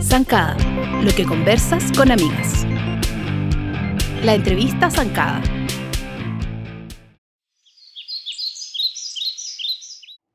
[0.00, 0.56] Zancada,
[1.02, 2.64] lo que conversas con amigas.
[4.22, 5.42] La entrevista Zancada.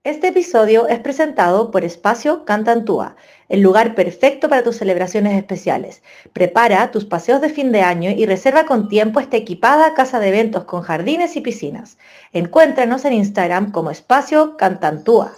[0.04, 3.16] Este episodio es presentado por Espacio Cantantúa,
[3.50, 6.04] el lugar perfecto para tus celebraciones especiales.
[6.34, 10.30] Prepara tus paseos de fin de año y reserva con tiempo esta equipada casa de
[10.30, 11.98] eventos con jardines y piscinas.
[12.32, 15.34] Encuéntranos en Instagram como Espacio Cantantúa.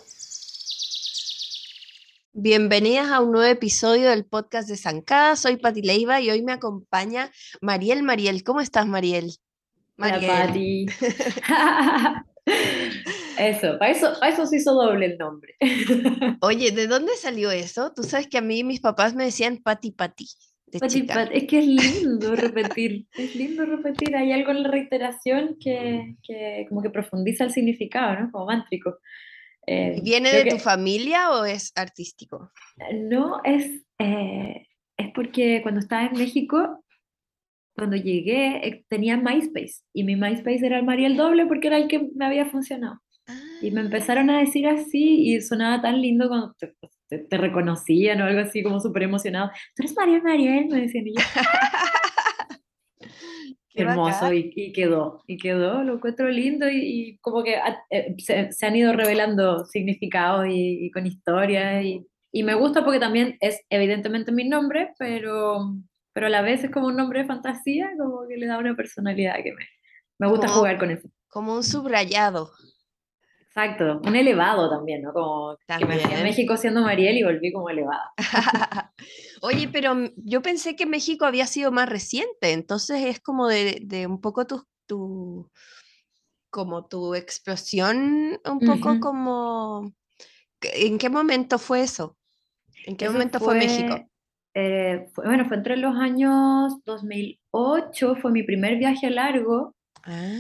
[2.34, 5.36] Bienvenidas a un nuevo episodio del podcast de Zancada.
[5.36, 8.04] Soy Pati Leiva y hoy me acompaña Mariel.
[8.04, 9.36] Mariel, ¿cómo estás, Mariel?
[9.98, 10.30] Mariel.
[10.30, 10.86] Hola, Pati.
[13.38, 15.56] Eso, para eso, para eso se hizo doble el nombre.
[16.42, 17.92] Oye, ¿de dónde salió eso?
[17.96, 20.28] Tú sabes que a mí mis papás me decían Pati Pati.
[20.80, 21.38] Pati, pati.
[21.38, 24.16] Es que es lindo repetir, es lindo repetir.
[24.16, 28.32] Hay algo en la reiteración que, que como que profundiza el significado, ¿no?
[28.32, 28.98] Como mántrico.
[29.68, 32.52] Eh, ¿Viene de tu familia o es artístico?
[32.94, 34.66] No, es, eh,
[34.98, 36.84] es porque cuando estaba en México
[37.76, 41.88] cuando llegué eh, tenía MySpace y mi MySpace era el Mariel Doble porque era el
[41.88, 43.00] que me había funcionado.
[43.62, 46.56] Y me empezaron a decir así y sonaba tan lindo cuando
[47.10, 49.52] te, reconocían o algo así como súper emocionado.
[49.76, 51.22] Tú eres Mariel Mariel, me decían y yo.
[53.74, 58.76] hermoso y, quedó, y quedó, lo encuentro lindo y, como que ah, eh, se, han
[58.76, 64.48] ido revelando significados y, con historias y, y, me gusta porque también es evidentemente mi
[64.48, 65.74] nombre, pero
[66.14, 68.76] pero a la vez es como un nombre de fantasía, como que le da una
[68.76, 69.66] personalidad que me,
[70.20, 71.10] me gusta jugar con eso.
[71.30, 72.52] Como un subrayado.
[73.54, 75.12] Exacto, un elevado también, ¿no?
[75.12, 78.14] Como que me fui a México siendo Mariel y volví como elevada.
[79.42, 84.08] Oye, pero yo pensé que México había sido más reciente, entonces es como de, de
[84.08, 85.52] un poco tu, tu,
[86.50, 89.92] como tu explosión, un poco como...
[90.62, 92.16] ¿En qué momento fue eso?
[92.86, 94.00] ¿En qué momento fue México?
[94.54, 99.76] Eh, bueno, fue entre los años 2008, fue mi primer viaje largo.
[100.04, 100.32] Ah.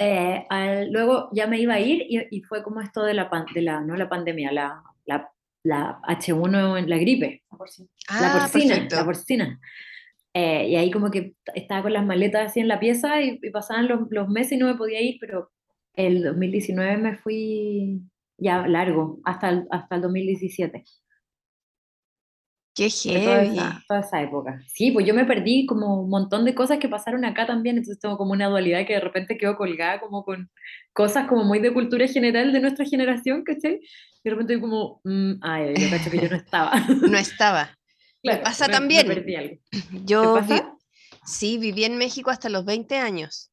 [0.00, 3.80] Eh, luego ya me iba a ir y, fue como esto de la, de la,
[3.80, 5.30] no la pandemia, la, la,
[5.62, 7.42] la H1 en la gripe.
[7.50, 7.88] La porcina.
[8.10, 8.88] la porcina.
[8.90, 9.60] La porcina.
[10.34, 13.88] Eh, y ahí como que estaba con las maletas así en la pieza y, pasaban
[13.88, 15.50] los, los, meses y no me podía ir, pero
[15.94, 18.02] el 2019 me fui
[18.36, 20.84] ya largo, hasta el, hasta el 2017.
[22.78, 23.58] Qué heavy.
[23.88, 24.62] Toda esa, época.
[24.72, 27.98] Sí, pues yo me perdí como un montón de cosas que pasaron acá también, entonces
[27.98, 30.48] tengo como una dualidad que de repente quedó colgada como con
[30.92, 33.80] cosas como muy de cultura general de nuestra generación, ¿cachai?
[33.82, 36.72] Y de repente como, mm, ay, yo cacho que yo no estaba.
[36.88, 37.74] no estaba.
[38.20, 39.06] Claro, me pasa también.
[39.06, 39.56] Me perdí algo.
[40.04, 40.40] Yo
[41.24, 43.52] sí, viví en México hasta los 20 años.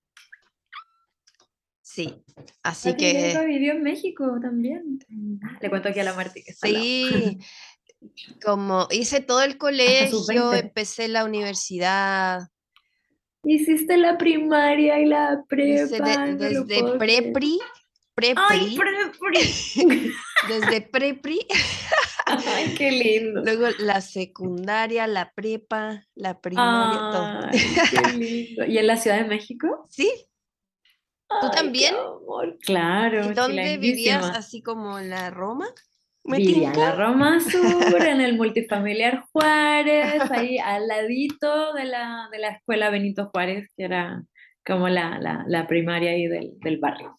[1.84, 2.16] Sí,
[2.64, 3.38] así que...
[3.46, 4.98] vivió en México también.
[5.62, 7.38] Le cuento aquí a la Marti que está Sí,
[8.44, 12.50] como hice todo el colegio, empecé la universidad.
[13.44, 16.28] Hiciste la primaria y la prepa.
[16.28, 17.60] desde prepri,
[18.16, 18.78] prepri.
[20.48, 21.40] desde prepri.
[22.26, 23.42] Ay, qué lindo.
[23.44, 27.52] Luego la secundaria, la prepa, la primaria, todo.
[27.52, 28.66] Qué lindo.
[28.66, 29.86] ¿Y en la Ciudad de México?
[29.90, 30.12] Sí.
[31.42, 31.96] ¿Tú también?
[32.62, 33.34] Claro.
[33.34, 35.68] ¿Dónde vivías así como en la Roma?
[36.28, 37.62] En la Roma Sur,
[38.08, 43.84] en el multifamiliar Juárez, ahí al ladito de la, de la escuela Benito Juárez, que
[43.84, 44.24] era
[44.66, 47.16] como la, la, la primaria ahí del, del barrio.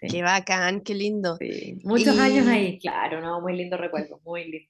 [0.00, 1.38] Qué bacán, qué lindo.
[1.82, 3.40] Muchos años ahí, claro, ¿no?
[3.40, 4.68] Muy lindo recuerdo, muy lindo.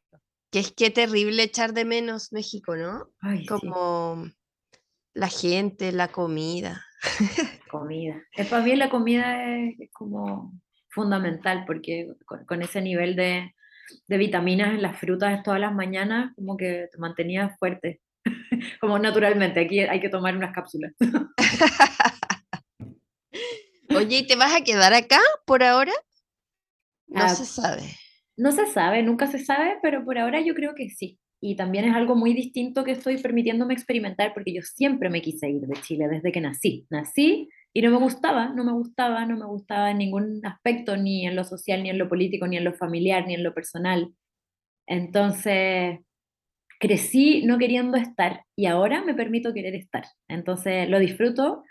[0.50, 3.10] Que es que terrible echar de menos México, ¿no?
[3.48, 4.25] como
[5.12, 6.84] la gente, la comida.
[7.70, 8.22] Comida.
[8.48, 10.53] Para mí la comida es como
[10.94, 12.09] fundamental porque
[12.47, 13.55] con, ese nivel de,
[14.06, 18.00] de, vitaminas en las frutas todas las mañanas, como que te mantenía fuerte.
[18.81, 20.93] como naturalmente, aquí hay que tomar unas cápsulas.
[23.94, 25.93] Oye, ¿y te vas a quedar acá por ahora?
[27.06, 27.82] No ah, se sabe.
[28.37, 31.19] No se sabe, nunca se sabe, pero por ahora yo creo que sí.
[31.41, 35.49] Y también es algo muy distinto que estoy permitiéndome experimentar porque yo siempre me quise
[35.50, 36.87] ir de Chile desde que nací.
[36.88, 41.26] Nací y no me gustaba, no me gustaba, no me gustaba en ningún aspecto, ni
[41.26, 44.15] en lo social, ni en lo político, ni en lo familiar, ni en lo personal.
[44.87, 45.99] Entonces,
[46.79, 50.05] crecí no queriendo estar y ahora me permito querer estar.
[50.29, 51.65] Entonces, lo disfruto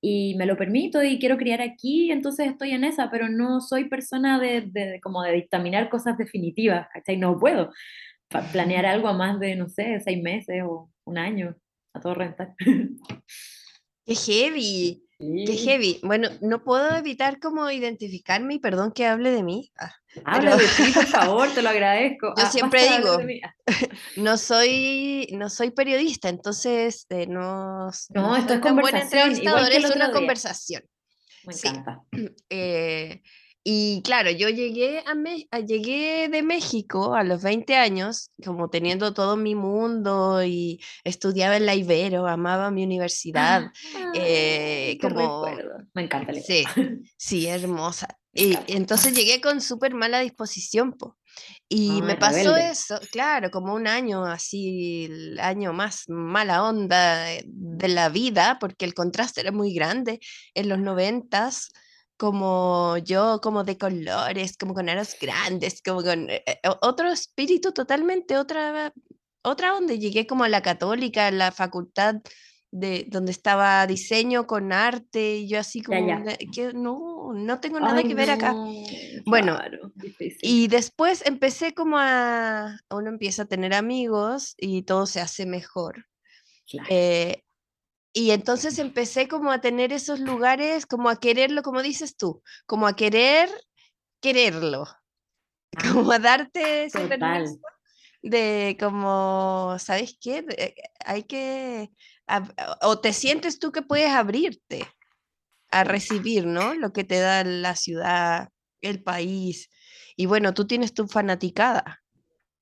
[0.00, 3.88] y me lo permito y quiero criar aquí, entonces estoy en esa, pero no soy
[3.88, 7.16] persona de, de como de dictaminar cosas definitivas, ¿cachai?
[7.16, 7.72] No puedo
[8.52, 11.56] planear algo a más de, no sé, seis meses o un año,
[11.94, 12.54] a todo rentar.
[14.06, 15.07] ¡Qué heavy!
[15.18, 15.98] Qué heavy.
[16.04, 19.72] Bueno, no puedo evitar como identificarme y perdón que hable de mí.
[19.76, 19.92] Ah,
[20.24, 22.28] Habla de ti, por favor, te lo agradezco.
[22.36, 23.18] Yo ah, siempre digo,
[24.16, 29.32] no soy, no soy periodista, entonces eh, no, no, esto es conversación.
[29.32, 30.84] es una conversación.
[31.44, 32.02] Me encanta.
[32.50, 33.22] Eh,
[33.70, 35.04] y claro, yo llegué,
[35.50, 41.58] a, llegué de México a los 20 años, como teniendo todo mi mundo y estudiaba
[41.58, 43.70] en la Ibero, amaba mi universidad.
[43.94, 45.44] Ah, eh, como...
[45.92, 46.32] Me encanta.
[46.32, 46.64] Sí,
[47.18, 48.08] sí, hermosa.
[48.32, 51.18] Y entonces llegué con súper mala disposición, po.
[51.68, 57.88] Y me pasó eso, claro, como un año así, el año más mala onda de
[57.88, 60.20] la vida, porque el contraste era muy grande
[60.54, 61.70] en los noventas
[62.18, 67.72] como yo, como de colores, como con aros grandes, como con eh, eh, otro espíritu
[67.72, 68.92] totalmente, otra,
[69.42, 69.94] otra onda.
[69.94, 72.16] Llegué como a la católica, a la facultad
[72.70, 78.02] de donde estaba diseño con arte, y yo así como, que no, no tengo nada
[78.02, 78.54] que ver acá.
[79.24, 79.58] Bueno,
[80.42, 86.06] y después empecé como a, uno empieza a tener amigos y todo se hace mejor.
[86.90, 87.44] Eh,
[88.18, 92.88] y entonces empecé como a tener esos lugares, como a quererlo, como dices tú, como
[92.88, 93.48] a querer
[94.20, 94.88] quererlo,
[95.92, 97.60] como a darte ese permiso
[98.20, 100.44] de como, ¿sabes qué?
[100.56, 100.74] Eh,
[101.04, 101.90] hay que,
[102.82, 104.84] o te sientes tú que puedes abrirte
[105.70, 106.74] a recibir, ¿no?
[106.74, 108.48] Lo que te da la ciudad,
[108.80, 109.70] el país.
[110.16, 112.02] Y bueno, tú tienes tu fanaticada.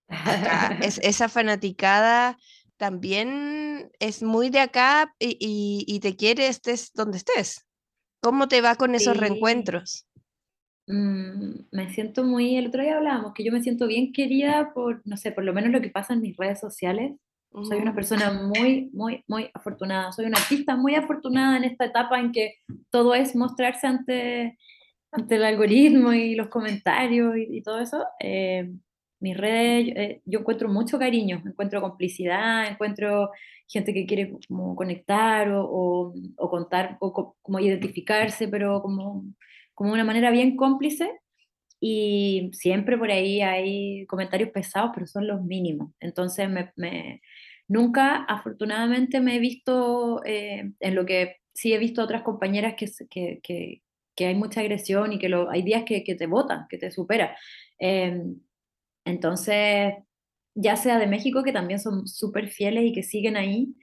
[0.83, 2.37] es, esa fanaticada
[2.77, 7.67] también es muy de acá y, te quiere estés donde estés.
[8.21, 10.07] ¿Cómo te va con esos reencuentros?
[10.89, 15.03] Mm, me siento muy, el otro día hablábamos que yo me siento bien querida por,
[15.05, 17.13] no sé, por lo menos lo que pasa en mis redes sociales.
[17.63, 20.13] Soy una persona muy, muy, muy afortunada.
[20.13, 22.57] Soy una artista muy afortunada en esta etapa en que
[22.91, 24.59] todo es mostrarse ante,
[25.11, 28.05] ante el algoritmo y los comentarios y, todo eso.
[28.21, 28.71] Eh,
[29.21, 33.31] mis redes, eh, yo encuentro mucho cariño, encuentro complicidad, encuentro
[33.69, 39.25] gente que quiere como conectar o, o, contar, o como identificarse, pero como,
[39.75, 41.11] como una manera bien cómplice.
[41.81, 45.93] Y siempre por ahí hay comentarios pesados, pero son los mínimos.
[46.01, 47.21] Entonces, me, me,
[47.69, 52.87] nunca, afortunadamente, me he visto eh, en lo que sí he visto otras compañeras que,
[53.11, 53.83] que, que,
[54.17, 57.31] que hay mucha agresión y que lo, hay días que, te votan, que te superan.
[57.79, 58.23] Eh,
[59.07, 59.95] entonces,
[60.55, 63.75] ya sea de México, que también son súper fieles y que siguen ahí,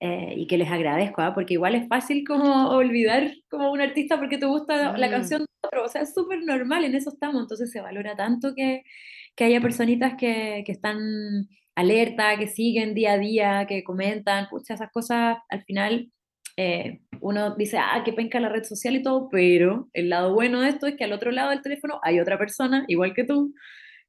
[0.00, 1.32] eh, y que les agradezco, ¿ah?
[1.34, 5.46] porque igual es fácil como olvidar como un artista porque te gusta la canción de
[5.62, 8.82] otro, o sea, es súper normal, en eso estamos, entonces se valora tanto que,
[9.36, 10.98] que haya personitas que, que están
[11.76, 16.10] alerta, que siguen día a día, que comentan, pucha, esas cosas al final
[16.56, 20.60] eh, uno dice, ah, qué penca la red social y todo, pero el lado bueno
[20.60, 23.54] de esto es que al otro lado del teléfono hay otra persona, igual que tú,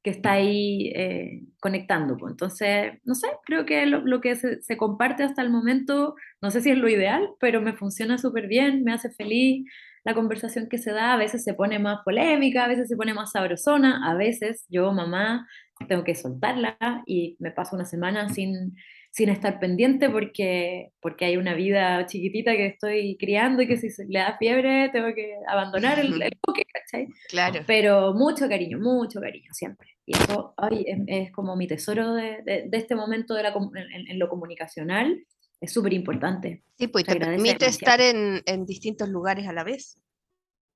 [0.04, 2.18] que está ahí eh, conectando.
[2.18, 2.32] Pues.
[2.32, 6.72] Entonces, no sé, creo que lo, que se, comparte hasta el momento, no sé si
[6.72, 9.66] es lo ideal, pero me funciona súper bien, me hace feliz
[10.04, 13.14] la conversación que se da, a veces se pone más polémica, a veces se pone
[13.14, 15.48] más sabrosona, a veces yo, mamá,
[15.88, 18.76] tengo que soltarla y me paso una semana sin,
[19.14, 23.88] sin estar pendiente porque, porque hay una vida chiquitita que estoy criando y que si
[24.08, 26.32] le da fiebre tengo que abandonar el, el
[26.74, 27.08] ¿cachai?
[27.30, 27.60] Claro.
[27.68, 29.90] Pero mucho cariño, mucho cariño siempre.
[30.08, 34.28] Y eso ay, es, como mi tesoro de, de, este momento de la, en, lo
[34.28, 35.24] comunicacional.
[35.62, 36.64] Es súper importante.
[36.76, 40.02] Sí, pues te permite estar en, en, distintos lugares a la vez.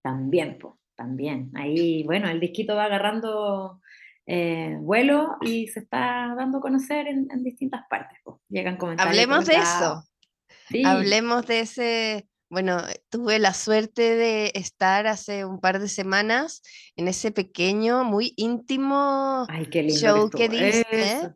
[0.04, 1.50] También, pues, también.
[1.56, 3.82] Ahí, bueno, el disquito va agarrando
[4.28, 8.20] eh, vuelo y se está dando a conocer en, en distintas partes.
[8.24, 8.38] Pues.
[8.50, 9.16] Llegan comentarios.
[9.16, 10.04] Hablemos de eso.
[10.70, 10.84] Sí.
[10.86, 16.62] Hablemos de ese bueno, tuve la suerte de estar hace un par de semanas
[16.96, 19.46] en ese pequeño, muy íntimo
[19.90, 21.34] show que diste,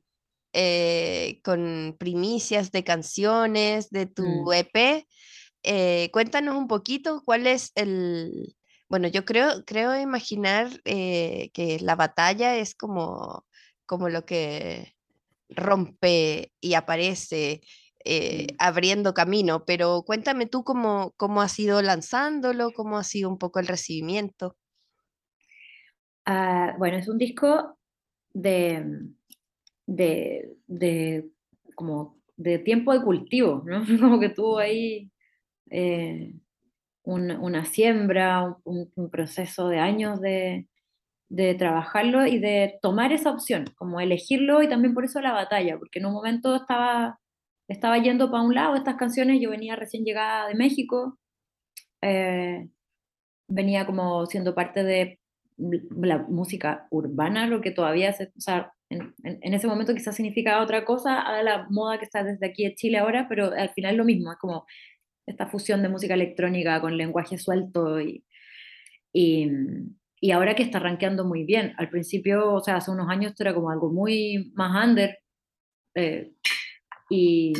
[0.53, 4.53] eh, con primicias de canciones de tu mm.
[4.53, 5.05] EP.
[5.63, 8.55] Eh, cuéntanos un poquito cuál es el...
[8.91, 13.45] Bueno, yo creo, creo imaginar eh, que la batalla es como,
[13.85, 14.95] como lo que
[15.47, 17.61] rompe y aparece
[18.03, 23.37] eh, abriendo camino, pero cuéntame tú cómo, cómo has ido lanzándolo, cómo ha sido un
[23.37, 24.57] poco el recibimiento.
[26.25, 27.77] Ah, bueno, es un disco
[28.33, 29.07] de,
[29.87, 31.29] de,
[31.75, 33.85] como de tiempo de cultivo, ¿no?
[34.01, 35.09] Como que tuvo ahí
[35.69, 36.33] eh,
[37.03, 40.67] una siembra, un, proceso de años de,
[41.29, 45.77] de trabajarlo y de tomar esa opción, como elegirlo y también por eso la batalla,
[45.79, 47.19] porque en un momento estaba
[47.67, 51.17] estaba yendo para un lado estas canciones, yo venía recién llegada de México
[52.01, 52.67] eh,
[53.47, 55.19] venía como siendo parte de
[55.57, 60.63] la música urbana, lo que todavía se, o sea, en, en, ese momento quizás significaba
[60.63, 63.95] otra cosa a la moda que está desde aquí en Chile ahora, pero al final
[63.97, 64.65] lo mismo, es como
[65.25, 68.23] esta fusión de música electrónica con lenguaje suelto y,
[69.13, 69.49] y,
[70.19, 71.73] y ahora que está rankeando muy bien.
[71.77, 75.17] Al principio, o sea, hace unos años esto era como algo muy más under
[75.95, 76.31] eh,
[77.09, 77.53] y,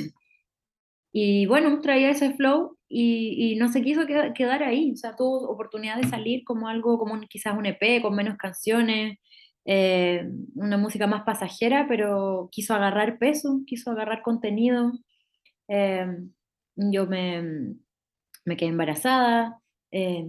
[1.12, 5.98] y bueno, traía ese flow y, no se quiso quedar ahí, o sea, tuvo oportunidad
[5.98, 9.18] de salir como algo, como quizás un EP con menos canciones,
[9.66, 14.92] eh, una música más pasajera, pero quiso agarrar peso, quiso agarrar contenido.
[15.70, 16.06] Eh,
[16.92, 17.76] yo me,
[18.46, 19.60] me, quedé embarazada,
[19.92, 20.26] eh,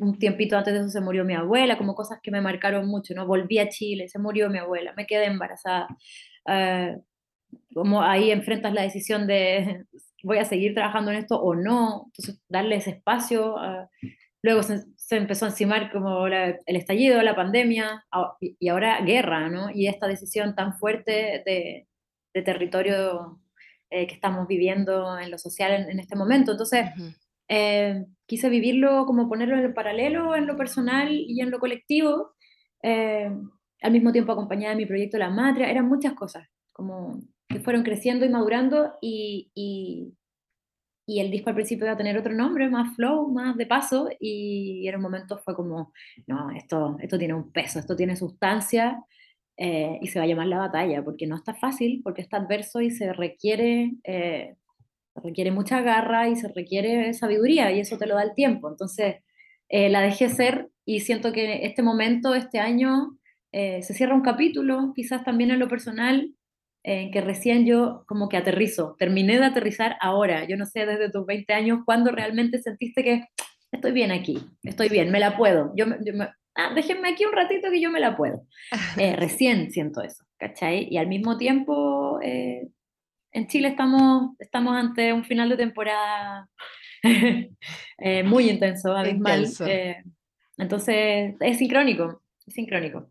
[0.00, 3.14] un tiempito antes de eso se murió mi abuela, como cosas que me marcaron mucho,
[3.14, 3.26] ¿no?
[3.26, 5.88] Volví a Chile, se murió mi abuela, me quedé embarazada.
[7.74, 9.84] como ahí enfrentas la decisión de
[10.22, 13.56] voy a seguir trabajando en esto o no, entonces darle ese espacio.
[14.42, 18.04] luego se, se, empezó a encimar como el estallido, la pandemia
[18.40, 19.70] y, ahora guerra, ¿no?
[19.72, 21.86] Y esta decisión tan fuerte de,
[22.34, 23.40] de territorio
[23.96, 26.52] eh, que estamos viviendo en lo social en, este momento.
[26.52, 26.90] Entonces,
[27.48, 32.34] eh, quise vivirlo como ponerlo en el paralelo, en lo personal y en lo colectivo.
[32.82, 33.30] Eh,
[33.80, 37.84] al mismo tiempo acompañada de mi proyecto La Matria, eran muchas cosas, como que fueron
[37.84, 40.12] creciendo y madurando y, y,
[41.06, 44.10] y, el disco al principio iba a tener otro nombre, más flow, más de paso,
[44.20, 45.94] y en un momento fue como,
[46.26, 49.02] no, esto, esto tiene un peso, esto tiene sustancia,
[49.58, 52.80] eh, y se va a llamar La Batalla, porque no está fácil, porque está adverso
[52.80, 54.56] y se requiere, eh,
[55.14, 58.68] requiere mucha garra y se requiere sabiduría, y eso te lo da el tiempo.
[58.68, 59.16] Entonces,
[59.68, 63.18] eh, la dejé ser y siento que este momento, este año,
[63.52, 66.30] se cierra un capítulo, quizás también en lo personal,
[66.82, 71.10] en que recién yo como que aterrizo, terminé de aterrizar ahora, yo no sé desde
[71.10, 73.24] tus 20 años cuándo realmente sentiste que
[73.72, 75.86] estoy bien aquí, estoy bien, me la puedo, yo,
[76.56, 78.46] ah, déjenme aquí un ratito que yo me la puedo.
[78.96, 80.88] Eh, recién siento eso, ¿cachai?
[80.90, 82.68] Y al mismo tiempo, eh,
[83.32, 86.48] en Chile estamos, estamos ante un final de temporada
[87.98, 89.44] eh, muy intenso, abismal.
[89.44, 89.66] Intenso.
[90.58, 93.10] entonces, es sincrónico, es sincrónico.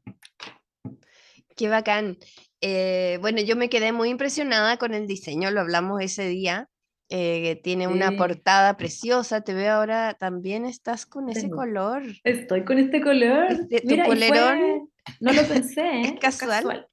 [1.56, 2.18] Qué bacán.
[2.62, 6.68] Eh, bueno, yo me quedé muy impresionada con el diseño, lo hablamos ese día.
[7.10, 12.04] Eh, tiene una portada preciosa, te veo ahora, también estás con ese color.
[12.24, 13.52] Estoy con este color.
[13.52, 14.90] Este, tu polerón.
[15.20, 16.18] No lo pensé, ¿Es ¿eh?
[16.20, 16.88] casual?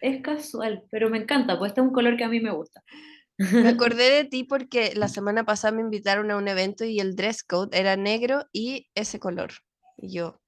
[0.00, 2.82] Es casual, pero me encanta, pues este es un color que a mí me gusta.
[3.36, 7.16] Me acordé de ti porque la semana pasada me invitaron a un evento y el
[7.16, 9.52] dress code era negro y ese color.
[9.96, 10.40] Y yo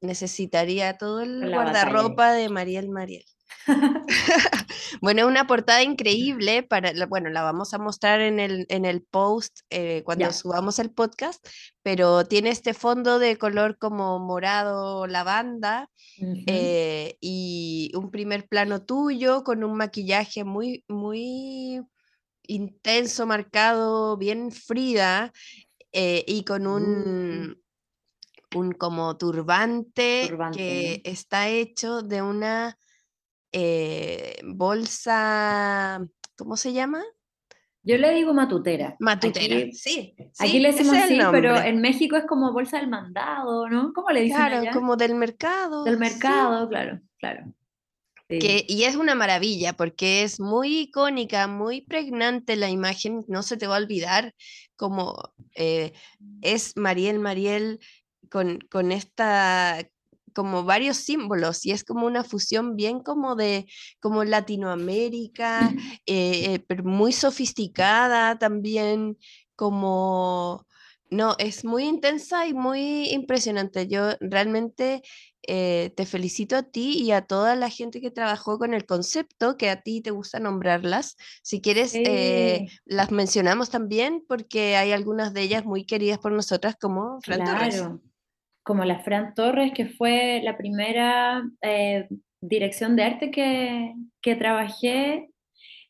[0.00, 3.24] necesitaría todo el guardarropa de Mariel Mariel.
[5.00, 9.60] bueno, una portada increíble para, bueno, la vamos a mostrar en el, en el post
[9.70, 11.46] eh, cuando subamos el podcast,
[11.82, 15.88] pero tiene este fondo de color como morado lavanda
[16.46, 21.80] eh, y un primer plano tuyo con un maquillaje muy, muy
[22.46, 25.32] intenso, marcado, bien Frida
[25.92, 27.62] eh, y con un...
[28.54, 32.78] un como turbante, que está hecho de una
[33.56, 36.04] eh, bolsa,
[36.36, 37.04] ¿cómo se llama?
[37.84, 38.96] Yo le digo matutera.
[38.98, 43.68] Matutera, aquí, sí, Aquí le decimos así, pero en México es como bolsa del mandado,
[43.68, 43.92] ¿no?
[43.92, 45.84] ¿Cómo le dicen Claro, como del mercado.
[45.84, 47.54] Del mercado, claro, claro.
[48.26, 53.56] Que, y es una maravilla porque es muy icónica, muy pregnante la imagen, no se
[53.56, 54.34] te va a olvidar
[54.74, 55.14] como
[55.54, 55.92] eh,
[56.40, 57.78] es Mariel Mariel
[58.30, 59.78] con, con esta
[60.34, 63.66] como varios símbolos y es como una fusión bien como de
[64.00, 65.72] como Latinoamérica,
[66.06, 69.16] eh, eh, pero muy sofisticada también,
[69.56, 70.66] como,
[71.10, 73.86] no, es muy intensa y muy impresionante.
[73.86, 75.02] Yo realmente
[75.46, 79.56] eh, te felicito a ti y a toda la gente que trabajó con el concepto,
[79.56, 81.16] que a ti te gusta nombrarlas.
[81.42, 81.94] Si quieres,
[82.84, 88.00] las mencionamos también porque hay algunas de ellas muy queridas por nosotras como Fran claro
[88.64, 92.08] como la Fran Torres, que fue la primera eh,
[92.40, 95.28] dirección de arte que, que trabajé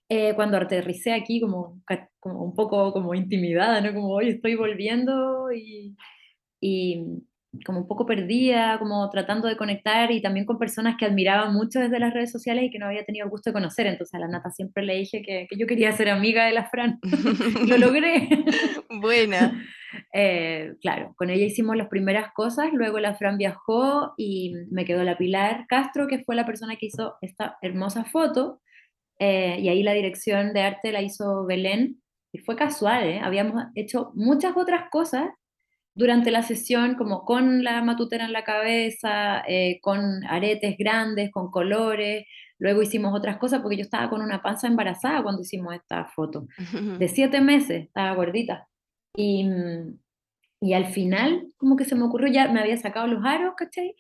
[0.09, 1.81] eh, cuando aterricé aquí como,
[2.21, 3.95] como, un poco como intimidada, ¿no?
[3.95, 5.97] Como hoy estoy volviendo y,
[6.61, 7.05] y,
[7.65, 11.81] como un poco perdida, como tratando de conectar y también con personas que admiraba mucho
[11.81, 13.87] desde las redes sociales y que no había tenido el gusto de conocer.
[13.87, 16.69] Entonces a la Nata siempre le dije que, que yo quería ser amiga de la
[16.69, 16.99] Fran.
[17.69, 18.29] Lo logré.
[19.01, 19.53] Buena.
[20.13, 25.05] Eh, claro, con ella hicimos las primeras cosas, luego la Fran viajó y me quedó
[25.05, 28.61] la Pilar Castro, que fue la persona que hizo esta hermosa foto,
[29.19, 33.21] eh, y ahí la dirección de arte la hizo Belén, y fue casual, ¿eh?
[33.23, 35.29] habíamos hecho muchas otras cosas
[35.95, 41.51] durante la sesión, como con la matutera en la cabeza, eh, con aretes grandes, con
[41.51, 42.27] colores.
[42.59, 46.47] Luego hicimos otras cosas porque yo estaba con una panza embarazada cuando hicimos esta foto.
[46.99, 48.69] De siete meses, estaba gordita.
[49.17, 49.49] Y,
[50.61, 53.95] y al final, como que se me ocurrió, ya me había sacado los aros, ¿cachai?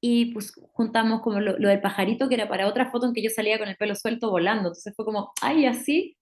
[0.00, 3.22] Y pues juntamos como lo, lo del pajarito, que era para otra foto en que
[3.22, 4.68] yo salía con el pelo suelto volando.
[4.68, 6.16] Entonces fue como, ay, así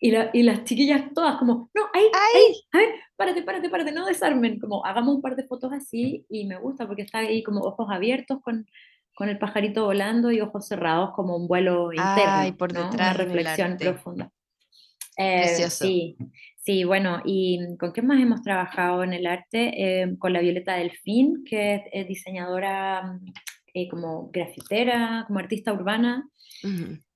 [0.00, 3.92] y, la, y, las chiquillas todas como, no, ahí, ahí, a ver, párate, párate, párate,
[3.92, 7.42] no desarmen, como hagamos un par de fotos así y me gusta porque está ahí
[7.42, 8.66] como ojos abiertos con,
[9.14, 13.12] con el pajarito volando y ojos cerrados como un vuelo interno, y por detrás una
[13.12, 14.32] reflexión profunda.
[15.18, 16.16] Eh, sí,
[16.56, 19.72] sí, bueno, ¿y con qué más hemos trabajado en el arte?
[19.76, 23.18] Eh, con la Violeta Delfín, que es, diseñadora
[23.74, 26.26] eh, como grafitera, como artista urbana.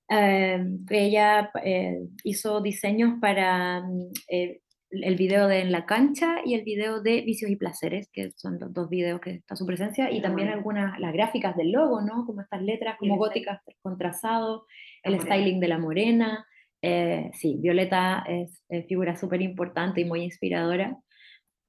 [0.07, 6.53] Em, ella eh, hizo diseños para mm, eh, el video de En la cancha y
[6.53, 10.11] el video de Vicios y Placeres, que son los dos videos que está su presencia,
[10.11, 12.25] y también algunas, las gráficas del logo, ¿no?
[12.25, 14.65] Como estas letras como góticas con trazado,
[15.03, 16.45] el styling de la morena.
[16.81, 20.97] Eh, sí, Violeta es, figura súper importante y muy inspiradora.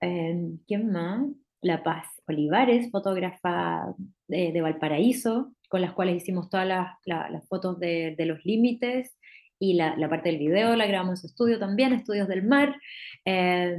[0.00, 1.22] Em, ¿Quién más?
[1.66, 3.94] La Paz Olivares, fotógrafa
[4.28, 9.16] de Valparaíso, con las cuales hicimos todas las, fotos de, los límites
[9.58, 12.76] y la, parte del video la grabamos en su estudio también, Estudios del Mar.
[13.24, 13.78] Eh,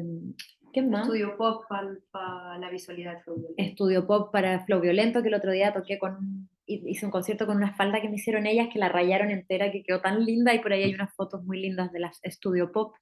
[0.73, 1.03] ¿Qué más?
[1.03, 3.63] Estudio Pop para, la visualidad Flow Violento.
[3.63, 7.57] Estudio Pop para Flow Violento, que el otro día toqué con, hice un concierto con
[7.57, 10.59] una falda que me hicieron ellas, que la rayaron entera, que quedó tan linda, y
[10.59, 12.93] por ahí hay unas fotos muy lindas de las Estudio Pop.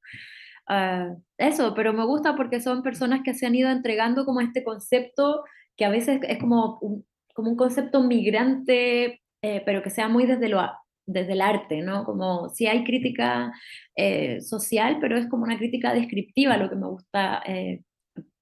[0.68, 4.64] Ah, eso, pero me gusta porque son personas que se han ido entregando como este
[4.64, 5.44] concepto
[5.78, 10.26] que a veces es como un, como un concepto migrante, eh, pero que sea muy
[10.26, 10.62] desde, lo,
[11.06, 12.06] desde el arte, ¿no?
[12.06, 13.52] Como si hay crítica
[13.96, 17.82] eh, social, pero es como una crítica descriptiva lo que me gusta eh,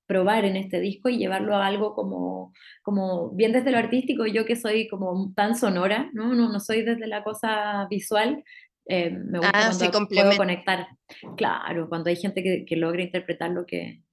[0.06, 2.54] probar en este disco y llevarlo a algo como,
[2.84, 6.36] como bien desde lo artístico, yo que soy como tan sonora, ¿no?
[6.36, 8.44] No, no soy desde la cosa visual,
[8.88, 10.88] me gusta ah, cuando puedo conectar.
[11.38, 14.04] Claro, cuando hay gente que, que logra interpretar lo que,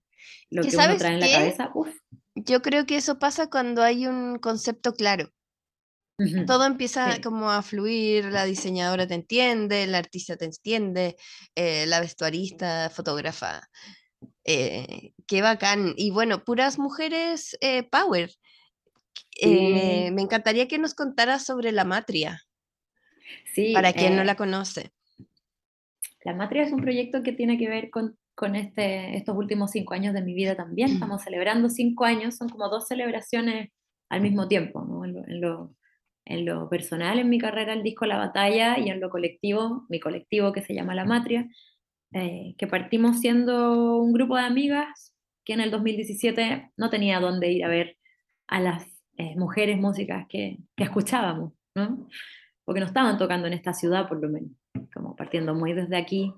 [0.51, 1.95] lo que uno trae en la cabeza, uf.
[2.35, 5.31] Yo creo que eso pasa cuando hay un concepto claro.
[6.47, 11.17] Todo empieza como a fluir, la diseñadora te entiende, el artista te entiende,
[11.55, 13.63] eh, la vestuarista, fotógrafa.
[14.45, 15.95] Eh, qué bacán.
[15.97, 18.31] Y bueno, puras mujeres eh, power.
[19.43, 22.43] me encantaría que nos contaras sobre la matria.
[23.55, 23.73] Sí.
[23.73, 24.91] Para quien no la conoce.
[26.25, 29.93] La matria es un proyecto que tiene que ver con con este, estos últimos cinco
[29.93, 30.93] años de mi vida también.
[30.93, 33.71] Estamos celebrando cinco años, son como dos celebraciones
[34.09, 35.05] al mismo tiempo, ¿no?
[35.05, 35.75] en, lo,
[36.25, 40.01] en, lo, personal, en mi carrera, el disco La Batalla, y en lo colectivo, mi
[40.01, 41.49] colectivo que se llama La Matria,
[42.15, 47.53] eh, que partimos siendo un grupo de amigas que en el 2017 no tenía dónde
[47.53, 47.99] ir a ver
[48.47, 48.87] a las
[49.19, 52.09] eh, mujeres músicas que, que escuchábamos, ¿no?
[52.71, 54.53] Porque no estaban tocando en esta ciudad por lo menos,
[54.95, 56.33] como partiendo muy desde aquí,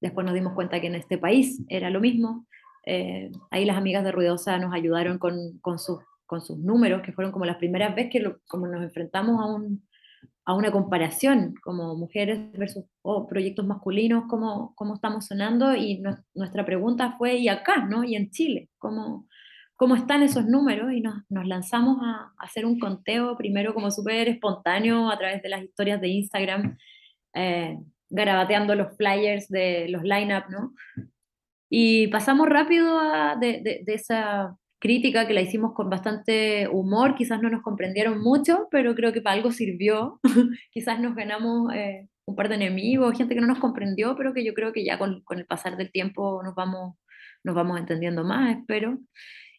[0.00, 2.44] Después nos dimos cuenta que en este país era lo mismo.
[2.84, 7.12] Eh, ahí las amigas de Ruidosa nos ayudaron con, con, sus, con sus números, que
[7.12, 9.86] fueron como las primeras veces que como nos enfrentamos a, un,
[10.44, 12.84] a una comparación como mujeres versus
[13.28, 15.74] proyectos masculinos, cómo, cómo estamos sonando.
[15.76, 16.02] Y
[16.34, 17.86] nuestra pregunta fue, ¿y acá?
[17.86, 18.02] ¿no?
[18.02, 18.68] ¿Y en Chile?
[18.76, 19.28] ¿Cómo,
[19.76, 20.92] cómo están esos números?
[20.92, 25.48] Y nos, nos lanzamos a, hacer un conteo, primero como súper espontáneo a través de
[25.48, 26.76] las historias de Instagram.
[27.34, 30.74] Eh, garabateando los flyers de los line-up, ¿no?
[31.68, 33.00] Y pasamos rápido
[33.40, 38.68] de, de, esa crítica que la hicimos con bastante humor, quizás no nos comprendieron mucho,
[38.70, 40.20] pero creo que para algo sirvió,
[40.70, 44.44] quizás nos ganamos eh, un par de enemigos, gente que no nos comprendió, pero que
[44.44, 46.96] yo creo que ya con, con el pasar del tiempo nos vamos,
[47.42, 48.98] nos vamos entendiendo más, espero.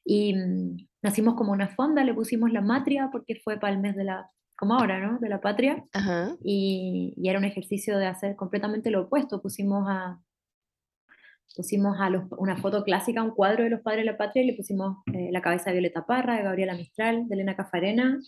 [0.10, 3.96] Y mm, nacimos como una fonda, le pusimos la matria porque fue para el mes
[3.96, 5.20] de la como ahora, ¿no?
[5.20, 5.86] De la patria.
[6.44, 9.40] Y, y, era un ejercicio de hacer completamente lo opuesto.
[9.40, 10.20] Pusimos a,
[11.56, 14.48] pusimos a los, una foto clásica, un cuadro de los padres de la patria y
[14.48, 18.20] le pusimos eh, la cabeza de Violeta Parra, de Gabriela Mistral, de Elena Cafarena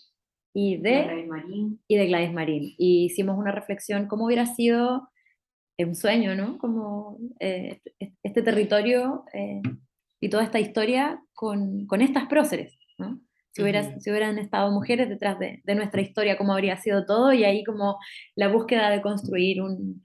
[0.54, 1.82] y de, Gladys Marín.
[1.88, 2.76] y de Gladys Marín.
[2.78, 5.10] Y hicimos una reflexión, cómo hubiera sido
[5.80, 6.58] un sueño, ¿no?
[6.58, 7.82] Como eh,
[8.22, 9.62] este territorio eh,
[10.20, 13.20] y toda esta historia con, con estas próceres, ¿no?
[13.52, 13.64] si,
[14.00, 17.64] si hubieran estado mujeres detrás de, de, nuestra historia, cómo habría sido todo, y ahí
[17.64, 17.98] como
[18.36, 20.04] la búsqueda de construir un,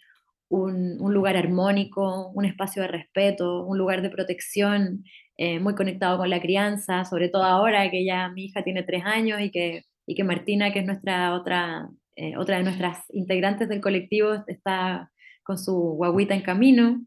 [0.48, 5.04] un, un lugar armónico, un espacio de respeto, un lugar de protección,
[5.36, 9.02] eh, muy conectado con la crianza, sobre todo ahora que ya mi hija tiene tres
[9.04, 13.68] años y que, y que Martina, que es nuestra otra, eh, otra de nuestras integrantes
[13.68, 15.10] del colectivo, está
[15.42, 17.04] con su guaguita en camino.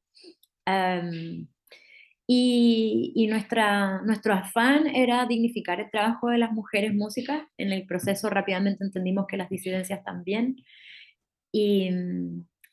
[0.66, 1.48] Em,
[2.28, 7.44] y, y nuestra, nuestro afán era dignificar el trabajo de las mujeres músicas.
[7.58, 10.58] En el proceso rápidamente entendimos que las disidencias también.
[11.54, 11.90] Y,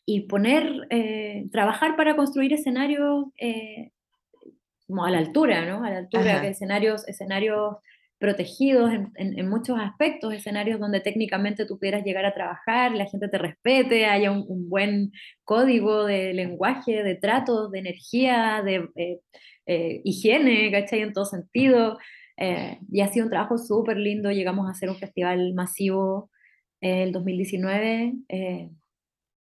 [0.05, 3.93] y poner, eh, trabajar para construir escenarios eh,
[4.87, 5.85] como a la altura, ¿no?
[5.85, 7.77] A la altura, de escenarios, escenarios
[8.25, 13.29] protegidos en, en, muchos aspectos, escenarios donde técnicamente tú pudieras llegar a trabajar, la gente
[13.29, 15.13] te respete, haya un, buen
[15.45, 19.21] código de lenguaje, de tratos, de energía, de eh,
[19.67, 21.03] eh, higiene, ¿cachai?
[21.03, 21.99] En todo sentido.
[22.39, 26.31] Eh, y ha sido un trabajo súper lindo, llegamos a hacer un festival masivo
[26.81, 28.15] el 2019,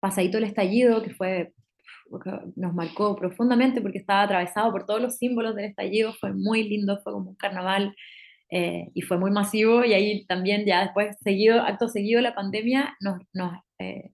[0.01, 1.53] pasadito el estallido, que fue
[2.57, 7.01] nos marcó profundamente porque estaba atravesado por todos los símbolos del estallido, fue muy lindo,
[7.03, 7.95] fue como un carnaval
[8.55, 12.35] eh, y fue muy masivo y ahí también ya después, seguido, acto seguido de la
[12.35, 14.11] pandemia, nos, nos eh,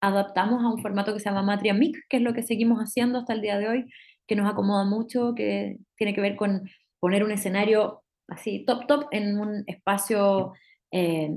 [0.00, 3.18] adaptamos a un formato que se llama Matria Mic, que es lo que seguimos haciendo
[3.18, 3.86] hasta el día de hoy,
[4.28, 6.62] que nos acomoda mucho, que tiene que ver con
[7.00, 10.52] poner un escenario así top top en un espacio
[10.92, 11.32] eh,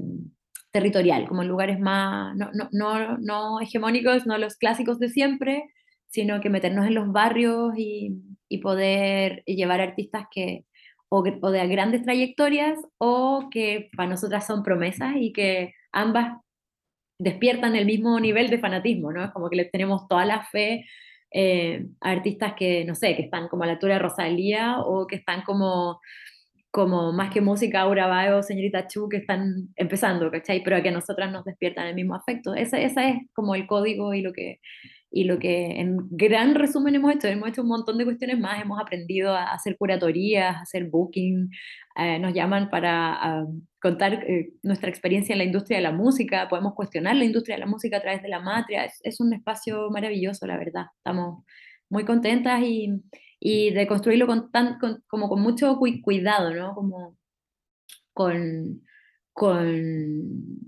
[0.71, 5.63] territorial, como en lugares más, no, no, no, no, hegemónicos, no los clásicos de siempre,
[6.09, 8.11] sino que meternos en los barrios y,
[8.47, 10.63] y poder llevar artistas que,
[11.09, 16.37] o, de grandes trayectorias o que para nosotras son promesas y que ambas
[17.19, 19.23] despiertan el mismo nivel de fanatismo, ¿no?
[19.23, 20.85] Es como que les tenemos toda la fe
[21.31, 25.07] eh, a artistas que, no sé, que están como a la altura de Rosalía o
[25.07, 26.01] que están como,
[26.71, 30.63] como más que música, Aura Bayo, Señorita Chu, que están empezando, ¿cachai?
[30.63, 32.53] Pero que a nosotras nos despiertan el mismo afecto.
[32.53, 34.59] Ese, esa es como el código y lo que
[35.15, 38.61] y lo que en gran resumen hemos hecho, hemos hecho un montón de cuestiones más,
[38.61, 41.49] hemos aprendido a hacer curatorías, a hacer booking,
[41.95, 43.45] eh, nos llaman para
[43.81, 47.61] contar eh, nuestra experiencia en la industria de la música, podemos cuestionar la industria de
[47.61, 51.45] la música a través de la matria, es, un espacio maravilloso, la verdad, estamos
[51.89, 53.01] muy contentas y,
[53.39, 56.75] y de construirlo con tan, como con mucho cuidado, ¿no?
[56.75, 57.15] Como
[58.13, 58.81] con,
[59.31, 60.59] con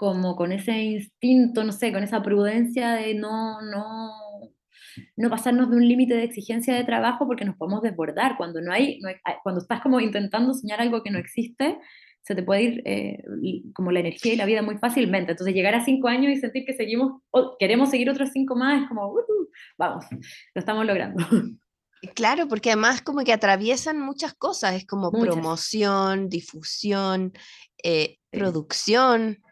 [0.00, 4.10] como con ese instinto, no sé, con esa prudencia de no, no,
[5.14, 8.38] no pasarnos de un límite de exigencia de trabajo porque nos podemos desbordar.
[8.38, 8.98] Cuando, no hay,
[9.42, 11.78] cuando estás como intentando soñar algo que no existe,
[12.22, 13.22] se te puede ir eh,
[13.74, 15.32] como la energía y la vida muy fácilmente.
[15.32, 18.80] Entonces llegar a cinco años y sentir que seguimos, o queremos seguir otros cinco más,
[18.80, 21.22] es como, uh, vamos, lo estamos logrando.
[22.14, 27.34] Claro, porque además como que atraviesan muchas cosas, es como promoción, difusión,
[27.84, 29.42] eh, producción.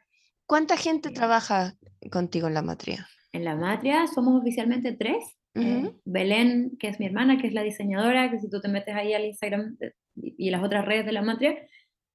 [0.49, 1.75] ¿Cuánta gente trabaja
[2.11, 3.07] contigo en la matria?
[3.33, 5.37] En la matria somos oficialmente tres.
[5.55, 8.95] Eh, Belén, que es mi hermana, que es la diseñadora, que si tú te metes
[8.95, 9.77] ahí al Instagram
[10.17, 11.55] y las otras redes de la matria,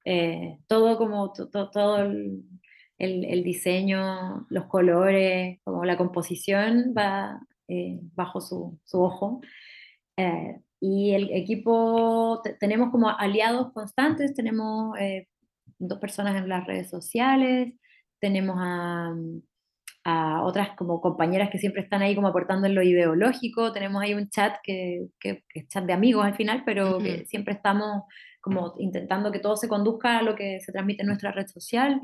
[0.06, 2.42] eh, todo como todo el,
[2.98, 9.42] el, diseño, los colores, como la composición va eh, bajo su, su ojo.
[10.80, 14.98] y el equipo, tenemos como aliados constantes, tenemos
[15.78, 17.76] dos personas en las redes sociales,
[18.24, 19.14] tenemos a,
[20.06, 24.14] a, otras como compañeras que siempre están ahí como aportando en lo ideológico, tenemos ahí
[24.14, 28.04] un chat que, que, es chat de amigos al final, pero que siempre estamos
[28.40, 32.02] como intentando que todo se conduzca a lo que se transmite en nuestra red social.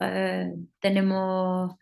[0.00, 1.74] Eh, tenemos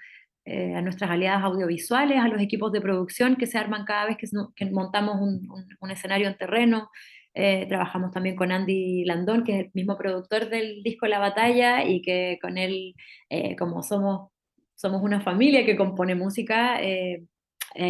[0.45, 4.17] eh, a nuestras aliadas audiovisuales, a los equipos de producción que se arman cada vez
[4.17, 5.49] que, que montamos un,
[5.81, 6.91] un, escenario en terreno.
[7.35, 11.85] Eh, trabajamos también con Andy Landón, que es el mismo productor del disco La Batalla
[11.85, 12.95] y que con él,
[13.29, 14.31] eh, como somos,
[14.75, 17.23] somos una familia que compone música, eh,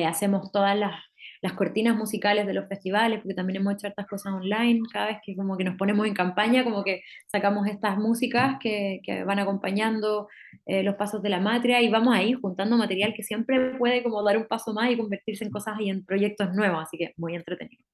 [0.07, 0.93] hacemos todas las,
[1.41, 5.19] las, cortinas musicales de los festivales, porque también hemos hecho hartas cosas online, cada vez
[5.25, 9.39] que como que nos ponemos en campaña, como que sacamos estas músicas que, que van
[9.39, 10.29] acompañando
[10.67, 14.37] los pasos de la matria y vamos ahí juntando material que siempre puede como dar
[14.37, 17.90] un paso más y convertirse en cosas y en proyectos nuevos, así que muy entretenido.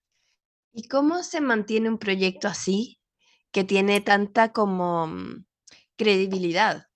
[0.77, 3.01] ¿Y cómo se mantiene un proyecto así,
[3.51, 5.47] que tiene tanta como mm,
[5.97, 6.89] credibilidad?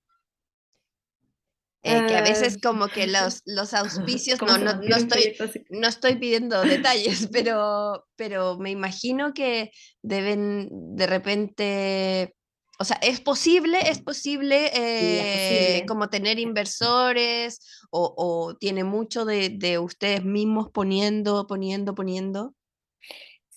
[1.81, 5.35] Eh, que a veces ah, como que los, los auspicios, no, no, no, estoy,
[5.71, 9.71] no estoy pidiendo detalles, pero, pero me imagino que
[10.03, 12.35] deben de repente,
[12.77, 19.49] o sea, es posible, es posible, eh, como tener inversores o, o tiene mucho de,
[19.49, 22.53] de, ustedes mismos poniendo, poniendo, poniendo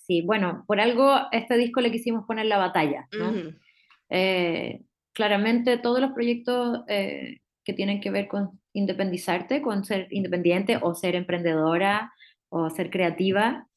[0.05, 3.33] sí, bueno, por algo este disco le quisimos poner la batalla, ¿no?
[4.09, 4.81] Eh,
[5.13, 10.93] claramente todos los proyectos eh, que tienen que ver con independizarte, con ser independiente o
[10.93, 12.13] ser emprendedora
[12.49, 13.67] o ser creativa,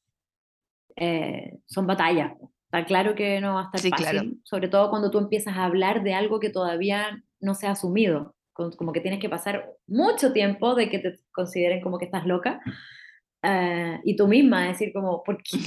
[0.95, 2.33] eh, son batallas.
[2.65, 6.03] Está claro que no va a estar fácil, sobre todo cuando tú empiezas a hablar
[6.03, 10.75] de algo que todavía no se ha asumido, como que tienes que pasar mucho tiempo
[10.75, 12.61] de que te consideren como que estás loca
[13.41, 15.57] eh, y tú misma decir como, ¿por qué,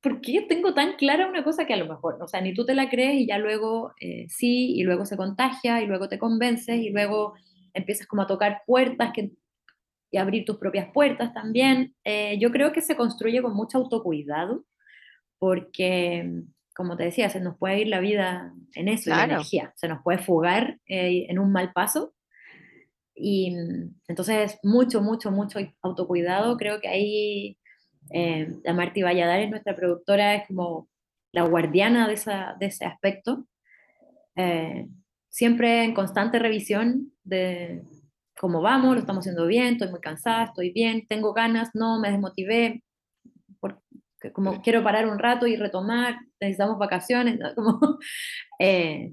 [0.00, 2.64] ¿por qué tengo tan clara una cosa que a lo mejor, o sea, ni tú
[2.64, 6.18] te la crees y ya luego eh, sí, y luego se contagia, y luego te
[6.18, 7.34] convences, y luego
[7.74, 9.32] empiezas como a tocar puertas que,
[10.10, 11.94] y abrir tus propias puertas también.
[12.04, 14.64] Eh, yo creo que se construye con mucho autocuidado,
[15.40, 19.88] porque, como te decía, se nos puede ir la vida en eso, la energía, se
[19.88, 22.14] nos puede fugar en un mal paso
[23.18, 26.56] y mm, entonces, mucho, mucho, mucho autocuidado.
[26.56, 27.58] Creo que ahí
[28.10, 30.88] eh, la Marti Valladares, nuestra productora, es como
[31.32, 33.46] la guardiana de, esa, de ese aspecto.
[34.36, 34.88] Eh,
[35.28, 37.82] siempre en constante revisión de
[38.38, 42.10] cómo vamos, lo estamos haciendo bien, estoy muy cansada, estoy bien, tengo ganas, no, me
[42.10, 42.84] desmotivé,
[43.60, 43.82] porque
[44.32, 47.98] como quiero parar un rato y retomar, necesitamos vacaciones, como,
[48.58, 49.12] eh,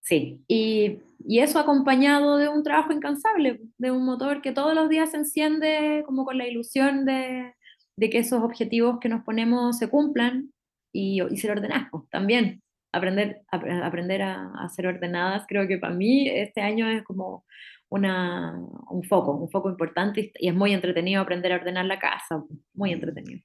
[0.00, 4.88] sí, y y eso acompañado de un trabajo incansable, de un motor que todos los
[4.88, 7.54] días se enciende como con la ilusión de,
[7.96, 10.52] de que esos objetivos que nos ponemos se cumplan
[10.92, 12.62] y, y ser ordenados también.
[12.92, 17.44] Aprender, a, aprender a, a, ser ordenadas, creo que para mí este año es como
[17.90, 18.56] una,
[18.88, 22.92] un foco, un foco importante y es muy entretenido aprender a ordenar la casa, muy
[22.92, 23.40] entretenido.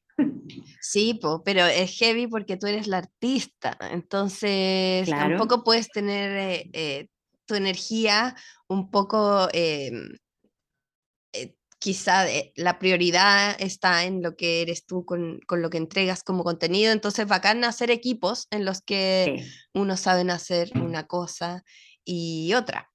[0.79, 7.07] Sí, pero es heavy porque tú eres la artista, entonces tampoco puedes tener eh, eh,
[7.45, 8.35] tu energía
[8.67, 10.15] un poco, em,
[11.33, 16.23] eh, quizá eh, la prioridad está en lo que eres tú con, lo que entregas
[16.23, 21.63] como contenido, entonces bacán hacer equipos en los que uno saben hacer una cosa
[22.03, 22.91] y otra.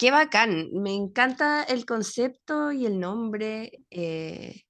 [0.00, 3.84] Qué bacán, me encanta el concepto y el nombre.
[3.90, 4.62] Eh,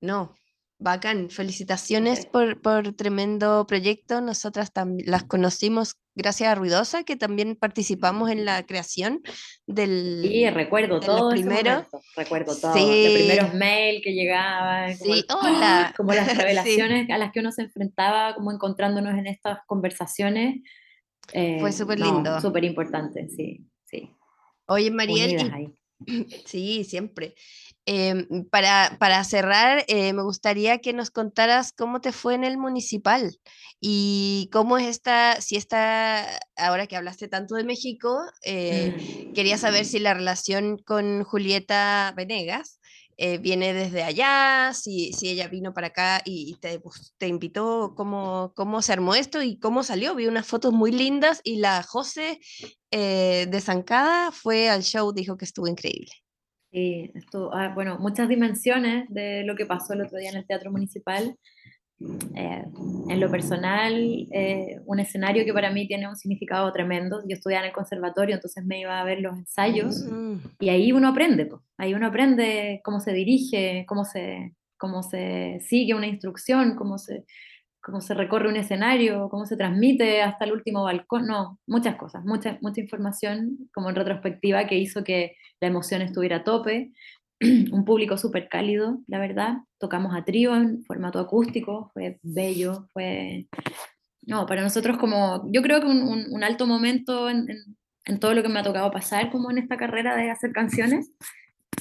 [0.00, 0.36] no,
[0.78, 4.20] Bacán, felicitaciones por, por tremendo proyecto.
[4.20, 9.20] Nosotras también las conocimos gracias a Ruidosa, que también participamos en la creación
[9.66, 10.22] del.
[10.22, 11.30] Sí, recuerdo todo.
[11.30, 11.84] Primero,
[12.16, 12.72] recuerdo todo.
[12.72, 13.04] Sí.
[13.04, 14.96] Los primeros mails que llegaban.
[14.96, 15.92] Como, sí, hola.
[15.96, 20.62] como las revelaciones a las que uno se enfrentaba, como encontrándonos en estas conversaciones.
[21.32, 22.40] Fue eh, súper lindo.
[22.40, 24.08] súper importante, sí, sí.
[24.66, 25.74] Oye, Mariel.
[26.46, 27.36] Sí, siempre.
[27.86, 32.58] Em, para, para, cerrar, eh, me gustaría que nos contaras cómo te fue en el
[32.58, 33.38] municipal
[33.80, 39.32] y cómo es esta, si está, ahora que hablaste tanto de México, eh, mm.
[39.32, 42.80] quería saber si la relación con Julieta Venegas
[43.16, 47.94] eh, viene desde allá, si, si, ella vino para acá y, te, pues, te, invitó,
[47.96, 50.14] cómo, cómo se armó esto y cómo salió.
[50.14, 52.40] Vi unas fotos muy lindas y la José
[52.90, 56.12] de Zancada fue al show, dijo que estuvo increíble.
[56.72, 60.46] Sí, esto, ah, bueno, muchas dimensiones de lo que pasó el otro día en el
[60.46, 61.36] Teatro Municipal.
[62.34, 62.64] Eh,
[63.08, 63.94] en lo personal,
[64.32, 67.20] eh, un escenario que para mí tiene un significado tremendo.
[67.28, 70.36] Yo estudiaba en el conservatorio, entonces me iba a ver los ensayos mm.
[70.60, 75.94] y ahí uno aprende, ahí uno aprende cómo se dirige, cómo se, cómo se sigue
[75.94, 77.24] una instrucción, cómo se,
[77.82, 82.24] cómo se recorre un escenario, cómo se transmite hasta el último balcón, no, muchas cosas,
[82.24, 86.92] mucha, mucha información como en retrospectiva que hizo que la emoción estuviera a tope,
[87.72, 93.48] un público súper cálido, la verdad, tocamos a trío en formato acústico, fue bello, fue,
[94.22, 97.46] no, para nosotros como, yo creo que un, un, alto momento en,
[98.04, 101.10] en, todo lo que me ha tocado pasar como en esta carrera de hacer canciones,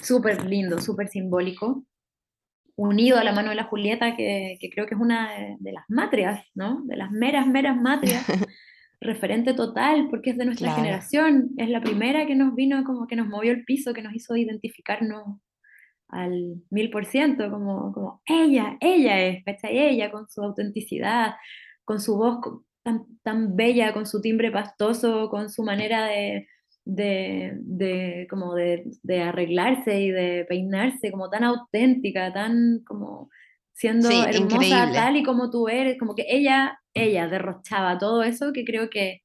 [0.02, 1.86] súper lindo, súper simbólico,
[2.76, 5.84] unido a la mano de la Julieta, que, que creo que es una de, las
[5.88, 6.82] matrias, ¿no?
[6.86, 8.26] De las meras, meras matrias,
[9.00, 13.15] referente total, porque es de nuestra generación, es la primera que nos vino, como que
[13.15, 15.39] nos movió el piso, que nos hizo identificarnos
[16.12, 19.78] al mil por ciento, como, como ella, ella es, ¿cachai?
[19.78, 21.36] Ella con su autenticidad,
[21.86, 22.39] con su voz
[22.84, 26.47] tan, tan bella, con su timbre pastoso, con su manera de,
[26.86, 33.30] de, de como de, de, arreglarse y de peinarse, como tan auténtica, tan como
[33.74, 38.65] siendo hermosa tal y como tú eres, como que ella, ella derrochaba todo eso que
[38.65, 39.21] creo que,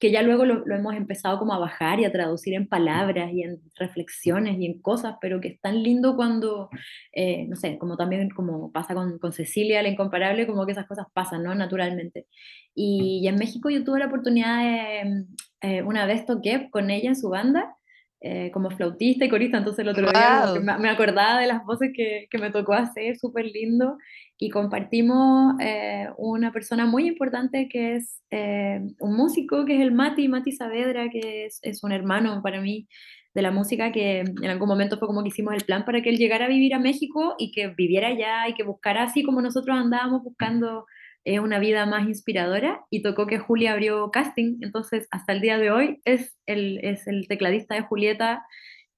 [0.00, 3.42] que ya luego lo, hemos empezado como a bajar y a traducir en palabras y
[3.42, 6.70] en reflexiones y en cosas, pero que es tan lindo cuando,
[7.12, 10.86] eh, no sé, como también como pasa con, con, Cecilia, la incomparable, como que esas
[10.86, 11.54] cosas pasan, ¿no?
[11.54, 12.26] Naturalmente.
[12.74, 15.26] Y, en México yo tuve la oportunidad de,
[15.60, 17.76] eh, una vez toqué con ella en su banda,
[18.22, 22.26] eh, como flautista y corista, entonces el otro día me, acordaba de las voces que,
[22.30, 23.96] que me tocó hacer, súper lindo,
[24.36, 29.92] y compartimos eh, una persona muy importante que es eh, un músico, que es el
[29.92, 32.88] Mati, Mati Saavedra, que es, es, un hermano para mí
[33.34, 36.10] de la música, que en algún momento fue como que hicimos el plan para que
[36.10, 39.40] él llegara a vivir a México y que viviera allá y que buscara así como
[39.40, 40.84] nosotros andábamos buscando
[41.24, 45.58] eh, una vida más inspiradora y tocó que Julia abrió casting, entonces hasta el día
[45.58, 48.42] de hoy es el, es el tecladista de Julieta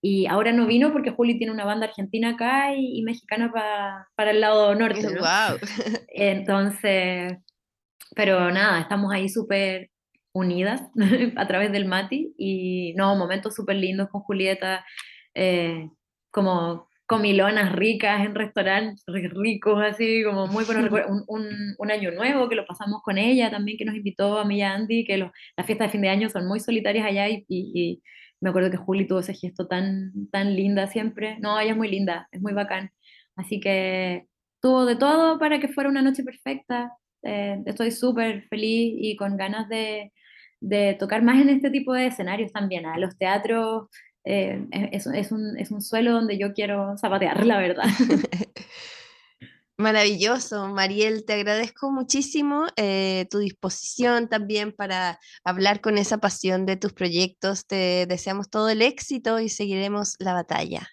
[0.01, 3.53] Y ahora no vino porque Juli tiene una banda argentina acá y, mexicana
[4.15, 5.07] para el lado norte.
[5.07, 5.59] Wow.
[6.09, 7.39] Entonces,
[8.15, 9.91] pero nada, estamos ahí súper
[10.33, 10.83] unidas
[11.37, 14.85] a través del Mati y no, momentos súper lindos con Julieta,
[15.35, 15.89] eh,
[16.31, 21.25] como comilonas ricas en restaurantes ricos, así como muy buenos recuerdos.
[21.29, 24.59] Un, un, año nuevo que lo pasamos con ella también, que nos invitó a mí
[24.59, 27.45] y a Andy, que las fiestas de fin de año son muy solitarias allá y,
[27.49, 28.03] y,
[28.41, 31.39] me acuerdo que Juli tuvo ese gesto tan, tan linda siempre.
[31.39, 32.91] No, ella es muy linda, es muy bacán.
[33.37, 34.27] Así que
[34.61, 36.93] tuvo de todo para que fuera una noche perfecta.
[37.23, 40.13] Eh, estoy súper feliz y con ganas de,
[40.61, 42.87] de tocar más en este tipo de escenarios también.
[42.87, 43.89] A los teatros
[44.25, 47.85] eh, es, es, un, es, un, suelo donde yo quiero zapatear, la verdad.
[49.79, 56.77] Maravilloso, Mariel, te agradezco muchísimo eh, tu disposición también para hablar con esa pasión de
[56.77, 57.67] tus proyectos.
[57.67, 60.89] Te deseamos todo el éxito y seguiremos la batalla.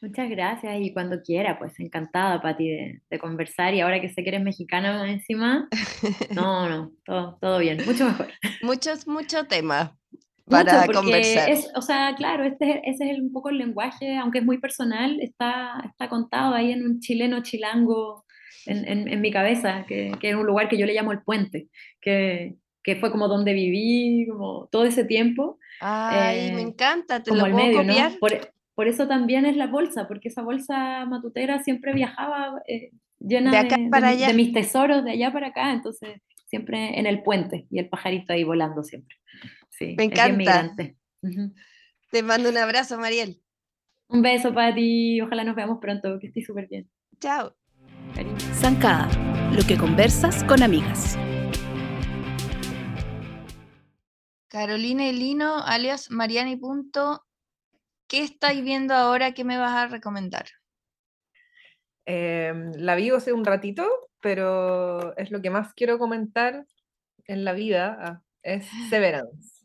[0.00, 4.22] Muchas gracias y cuando quiera, pues encantada, Pati, de, de conversar y ahora que sé
[4.24, 5.68] que eres mexicana encima,
[6.34, 8.28] no, no, todo, todo bien, mucho mejor.
[8.62, 9.94] Muchos, mucho tema
[10.50, 11.48] para conversar.
[11.48, 15.18] Es, o sea, claro, este, ese es un poco el lenguaje, aunque es muy personal,
[15.20, 18.24] está, está contado ahí en un chileno chilango
[18.66, 21.22] en, en, en mi cabeza, que, que, es un lugar que yo le llamo el
[21.22, 21.68] puente,
[22.00, 25.58] que, que fue como donde viví como todo ese tiempo.
[25.80, 28.12] Ay, me eh, encanta, te lo puedo medio, copiar.
[28.18, 33.50] Por, por, eso también es la bolsa, porque esa bolsa matutera siempre viajaba eh, llena
[33.62, 37.78] de, de, de mis tesoros de allá para acá, entonces siempre en el puente y
[37.78, 39.16] el pajarito ahí volando siempre.
[39.80, 40.70] Me encanta.
[42.10, 43.42] Te mando un abrazo, Mariel.
[44.08, 45.20] Un beso para ti.
[45.22, 46.90] Ojalá nos veamos pronto, que estés súper bien.
[47.18, 47.56] Chao.
[48.52, 49.08] Zancada,
[49.52, 51.16] lo que conversas con amigas.
[54.48, 56.56] Carolina Elino, alias Mariani.
[56.56, 57.24] Punto.
[58.06, 59.32] ¿Qué estáis viendo ahora?
[59.32, 60.46] ¿Qué me vas a recomendar?
[62.04, 63.86] Em, la vi hace un ratito,
[64.20, 66.66] pero es lo que más quiero comentar
[67.24, 67.96] en la vida.
[68.00, 69.59] Ah, es Severance.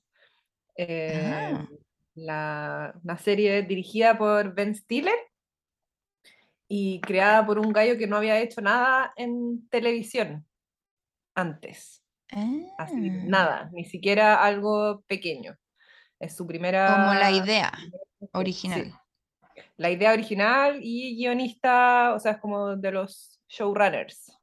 [0.78, 1.68] Eh, ah.
[2.16, 5.18] la, una serie dirigida por Ben Stiller
[6.68, 10.46] y creada por un gallo que no había hecho nada en televisión
[11.36, 12.04] antes.
[12.78, 13.24] Así, ah.
[13.26, 15.56] nada, ni siquiera algo pequeño.
[16.20, 16.88] Es su primera...
[16.88, 17.72] Como la idea
[18.34, 18.94] original.
[19.78, 24.35] La idea original y guionista, o sea, es como de los showrunners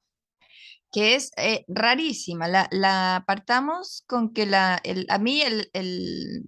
[0.92, 2.46] que es eh, rarísima.
[2.46, 6.44] La, la, apartamos con que la, el, a mí el, el,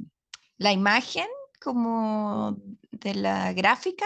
[0.59, 1.27] la imagen
[1.61, 2.59] como
[2.93, 4.05] de la gráfica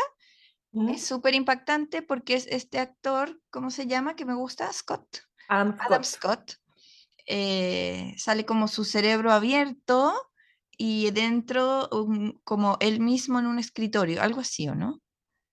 [0.90, 4.14] es súper impactante porque es este actor, ¿cómo se llama?
[4.14, 5.22] Que me gusta, Scott.
[5.48, 6.54] Adam, Scott.
[7.26, 10.14] Eh, sale como su cerebro abierto
[10.76, 11.88] y dentro
[12.44, 15.00] como él mismo en un escritorio, algo así, ¿o no?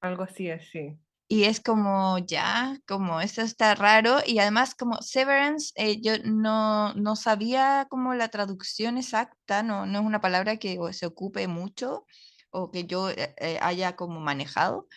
[0.01, 0.99] Algo así, así.
[1.27, 4.17] Y es como, ya, como eso está raro.
[4.25, 9.99] Y además como Severance, eh, yo no, no, sabía como la traducción exacta, no, no
[9.99, 12.05] es una palabra que se ocupe mucho
[12.51, 14.87] o que yo eh, eh, haya como manejado.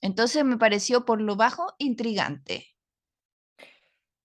[0.00, 2.68] Entonces me pareció por lo bajo intrigante.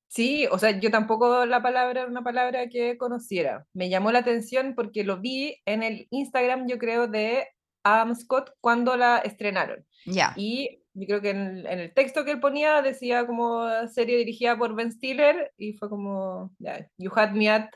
[0.08, 3.66] Sí, o sea, yo tampoco la palabra era una palabra que conociera.
[3.74, 7.48] Me llamó la atención porque lo vi en el Instagram, yo creo, de
[7.84, 9.86] Adam Scott cuando la estrenaron.
[10.06, 10.34] Ya.
[10.36, 14.76] Y yo creo que en, el texto que él ponía decía como serie dirigida por
[14.76, 16.52] Ben Stiller y fue como,
[16.98, 17.70] You Had Me at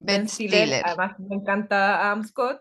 [0.00, 0.82] Ben, Stiller.
[0.84, 2.60] Además me encanta Adam Scott.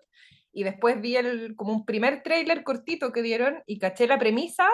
[0.52, 4.67] Y después vi el, como un primer tráiler cortito que dieron y caché la premisa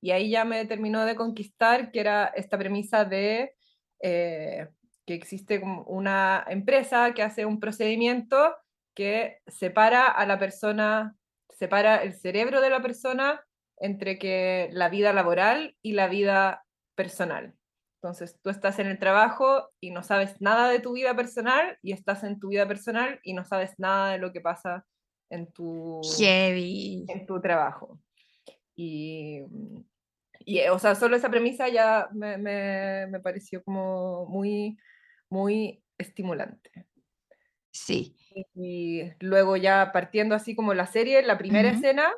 [0.00, 3.54] y ahí ya me terminó de conquistar que era esta premisa de
[4.00, 4.68] eh,
[5.06, 8.54] que existe una empresa que hace un procedimiento
[8.94, 11.16] que separa a la persona,
[11.50, 13.42] separa el cerebro de la persona
[13.78, 17.54] entre que la vida laboral y la vida personal.
[17.96, 21.92] Entonces, tú estás en el trabajo y no sabes nada de tu vida personal y
[21.92, 24.84] estás en tu vida personal y no sabes nada de lo que pasa
[25.30, 26.00] en tu,
[27.08, 27.98] En tu trabajo.
[28.76, 29.40] Y,
[30.40, 34.76] y, o sea, solo esa premisa ya me, me, me pareció como muy,
[35.30, 36.70] muy estimulante.
[37.70, 38.16] Sí.
[38.54, 42.12] Y, luego ya partiendo así como la serie, la primera escena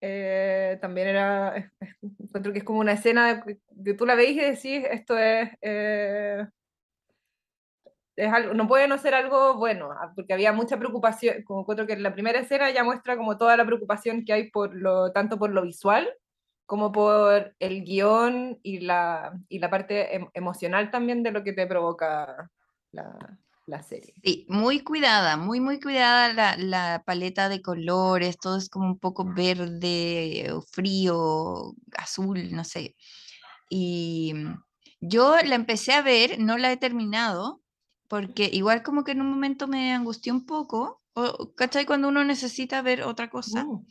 [0.00, 1.72] eh, también era,
[2.18, 6.46] encuentro que es como una escena que tú la veis y decís, esto es, eh,
[8.16, 11.86] es algo, no puede no ser algo bueno, ah, porque había mucha preocupación, como encuentro
[11.86, 15.38] que la primera escena ya muestra como toda la preocupación que hay por lo, tanto
[15.38, 16.08] por lo visual,
[16.66, 21.52] como por el guion y la, y la parte em, emocional también de lo que
[21.52, 22.50] te provoca
[22.92, 23.38] la,
[23.70, 24.12] la serie.
[24.22, 28.98] Sí, muy cuidada, muy, muy cuidada la, la, paleta de colores, todo es como un
[28.98, 32.96] poco verde, frío, azul, no sé.
[33.70, 34.34] Y
[35.00, 37.62] yo la empecé a ver, no la he terminado,
[38.08, 41.86] porque igual como que en un momento me angustió un poco, o, ¿cachai?
[41.86, 43.64] Cuando uno necesita ver otra cosa.
[43.64, 43.86] Mm.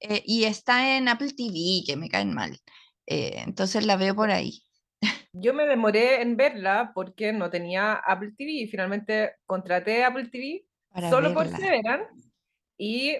[0.00, 2.60] Eh, y está en Apple TV, que me caen mal.
[3.06, 4.62] Eh, entonces la veo por ahí.
[5.32, 10.64] Yo me demoré en verla porque no tenía Apple TV y finalmente contraté Apple TV
[11.10, 12.06] solo por Severan
[12.78, 13.16] y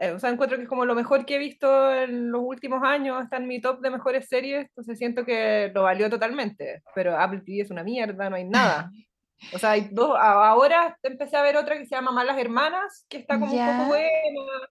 [0.00, 2.82] eh, o sea, encuentro que es como lo mejor que he visto en los últimos
[2.82, 7.18] años, está en mi top de mejores series, entonces siento que lo valió totalmente, pero
[7.18, 8.90] Apple TV es una mierda, no hay nada.
[9.54, 13.16] O sea, hay dos, ahora empecé a ver otra que se llama Malas Hermanas, que
[13.16, 14.68] está como un poco buena,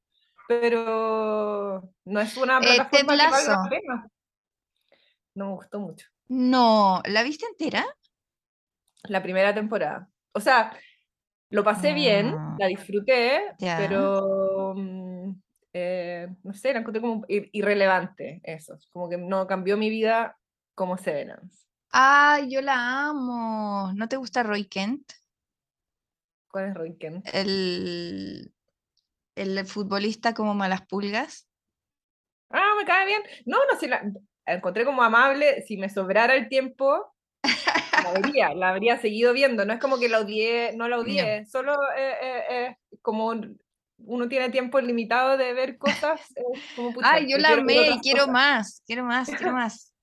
[0.47, 4.07] pero no es una eh, plataforma que valga la pena.
[5.33, 6.05] No me gustó mucho.
[6.29, 7.85] No, ¿la viste entera?
[9.03, 10.07] La primera temporada.
[10.31, 10.77] O sea,
[11.49, 12.55] lo pasé bien, ah.
[12.59, 15.31] la disfruté, pero mm,
[15.73, 18.77] eh, no sé, la encontré como irrelevante eso.
[18.91, 20.37] Como que no cambió mi vida
[20.75, 21.65] como Severance.
[21.91, 23.91] Ay, yo la amo.
[23.95, 25.11] ¿No te gusta Roy Kent?
[26.51, 27.27] ¿Cuál es Roy Kent?
[27.33, 28.53] El,
[29.35, 31.47] el futbolista como malas pulgas.
[32.51, 33.23] Ah, me cae bien.
[33.47, 34.03] No, no sé, la
[34.53, 35.63] encontré como amable.
[35.63, 37.13] Si me sobrara el tiempo,
[38.03, 39.65] la vería, la habría seguido viendo.
[39.65, 41.45] No es como que la odié, no la odié.
[41.45, 43.33] Solo eh, eh, eh, como
[44.05, 46.21] uno tiene tiempo limitado de ver cosas.
[46.75, 49.93] como, Ay, yo la amé y quiero más, quiero más, quiero más.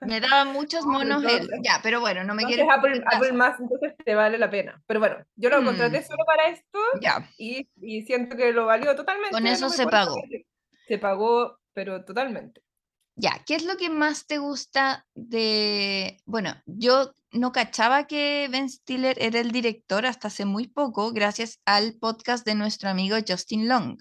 [0.00, 1.48] Me daban muchos monos él.
[1.62, 2.70] Ya, pero bueno, no me quiero.
[2.70, 4.82] Apple, Apple más, entonces te vale la pena.
[4.86, 6.04] Pero bueno, yo lo contraté mm.
[6.04, 6.78] solo para esto.
[7.00, 7.28] Ya.
[7.38, 9.32] Y, y, siento que lo valió totalmente.
[9.32, 10.16] Con eso se pagó.
[10.86, 12.63] Se pagó, pero totalmente.
[13.16, 16.20] Ya, ¿qué es lo que más te gusta de...
[16.24, 21.60] Bueno, yo no cachaba que Ben Stiller era el director hasta hace muy poco, gracias
[21.64, 23.98] al podcast de nuestro amigo Justin Long.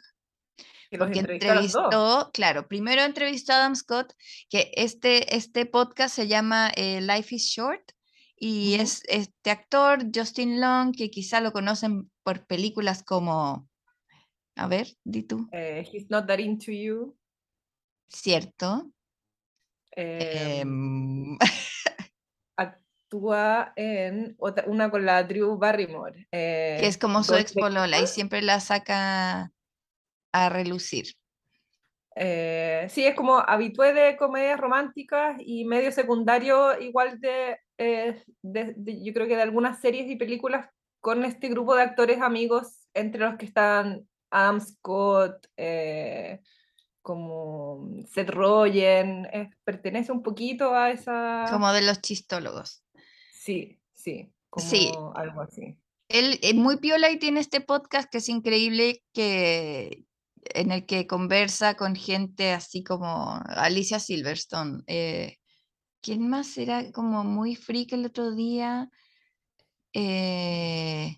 [0.97, 4.13] Porque entrevistó, claro, primero entrevistó a Adam Scott,
[4.49, 7.91] que este, este podcast se llama eh, Life is Short,
[8.35, 13.67] y es este actor, Justin Long, que quizá lo conocen por películas como,
[14.55, 15.47] a ver, di tú.
[15.51, 17.17] Eh, he's Not That Into You.
[18.09, 18.92] Cierto.
[19.95, 21.37] Em, em.
[22.57, 26.27] actúa en otra, una con la Drew Barrymore.
[26.31, 29.51] que es como su ex polola y siempre la saca
[30.31, 31.15] a relucir.
[32.15, 39.13] Eh, sí, es como habitué de comedias románticas y medio secundario igual de, eh, yo
[39.13, 40.69] creo que de algunas series y películas
[40.99, 46.39] con este grupo de actores amigos, entre los que están Adam Scott, eh,
[47.03, 49.27] como Seth Rogen,
[49.63, 51.45] pertenece un poquito a esa...
[51.51, 52.83] Como de los chistólogos.
[53.33, 55.77] Sí, sí, como algo así.
[56.07, 60.05] Él es muy piola y tiene este podcast que es increíble, que,
[60.45, 64.83] en el que conversa con gente así como Alicia Silverstone.
[64.87, 65.37] Eh,
[66.01, 68.89] ¿Quién más era como muy freak el otro día?
[69.91, 71.17] Eh,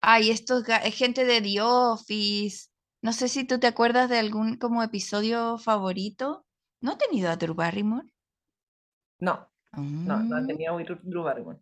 [0.00, 2.68] ay, esto es gente de The Office.
[3.06, 6.44] No sé si tú te acuerdas de algún como episodio favorito.
[6.80, 8.08] ¿No ha tenido a Drew Barrymore?
[9.20, 10.46] No, no, no ha mm.
[10.48, 11.60] tenido a Drew Barrymore.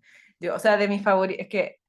[0.51, 1.81] o sea, de mis favoritos, es que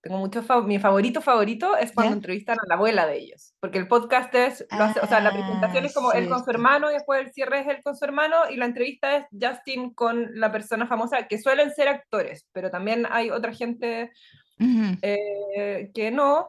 [0.00, 3.86] tengo muchos mi favorito favorito es cuando entrevistan a la abuela de ellos, porque el
[3.86, 7.32] podcast es, o sea, la presentación es como él con su hermano y después el
[7.34, 11.28] cierre es él con su hermano y la entrevista es Justin con la persona famosa,
[11.28, 14.10] que suelen ser actores, pero también hay otra gente
[14.58, 16.48] eh, que no.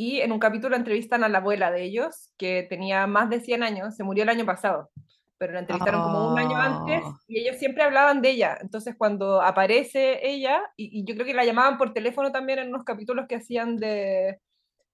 [0.00, 3.62] Y en un capítulo entrevistan a la abuela de ellos, que tenía más de 100
[3.62, 4.90] años, se murió el año pasado
[5.36, 7.18] pero la entrevistaron como un año antes oh.
[7.26, 8.58] y ellos siempre hablaban de ella.
[8.60, 12.84] Entonces cuando aparece ella, y, yo creo que la llamaban por teléfono también en unos
[12.84, 14.38] capítulos que hacían de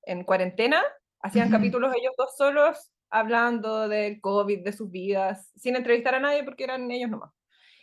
[0.05, 0.81] en cuarentena,
[1.21, 6.45] hacían capítulos ellos dos solos hablando del COVID, de sus vidas, sin entrevistar a nadie
[6.45, 7.33] porque eran ellos nomás.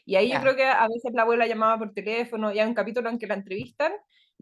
[0.06, 2.74] Y ahí yo creo que a veces la abuela llamaba por teléfono y hay un
[2.74, 3.92] capítulo en que la entrevistan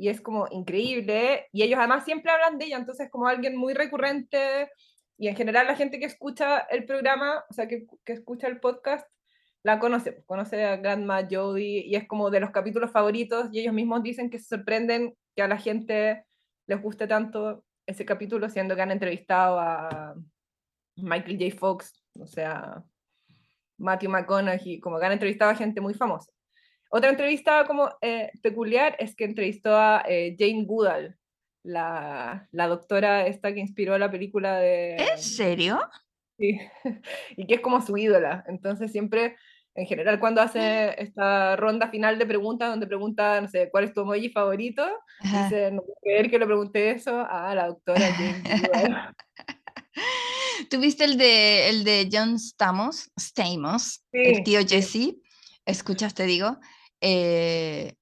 [0.02, 1.48] y es como increíble.
[1.52, 4.72] Y ellos además siempre hablan de ella, entonces como alguien muy recurrente
[5.16, 8.60] y en general la gente que escucha el programa, o sea, que, que escucha el
[8.60, 9.08] podcast,
[9.62, 13.60] la conoce, pues, conoce a Grandma Jodie y es como de los capítulos favoritos y
[13.60, 16.26] ellos mismos dicen que se sorprenden que a la gente
[16.66, 20.16] les guste tanto ese capítulo, siendo que han entrevistado a
[20.96, 21.56] Michael J.
[21.60, 22.84] Fox, o sea,
[23.78, 26.32] Matthew McConaughey, como que han entrevistado a gente muy famosa.
[26.94, 31.18] Otra entrevista como eh, peculiar es que entrevistó a eh, Jane Goodall,
[31.64, 34.98] la, la, doctora esta que inspiró la película de...
[34.98, 35.80] ¿En serio?
[36.38, 36.60] Sí,
[37.38, 38.44] y que es como su ídola.
[38.48, 39.38] Entonces siempre
[39.74, 43.94] en general cuando hace esta ronda final de preguntas donde pregunta, no sé, ¿cuál es
[43.94, 44.86] tu emoji favorito?
[45.22, 48.02] Dice, no puedo creer que le pregunté eso a la doctora
[50.70, 55.16] ¿Tuviste el de, el de John Stamos, Stamos el tío Jesse?
[55.66, 56.58] Escuchaste, digo.
[57.02, 57.96] Eh,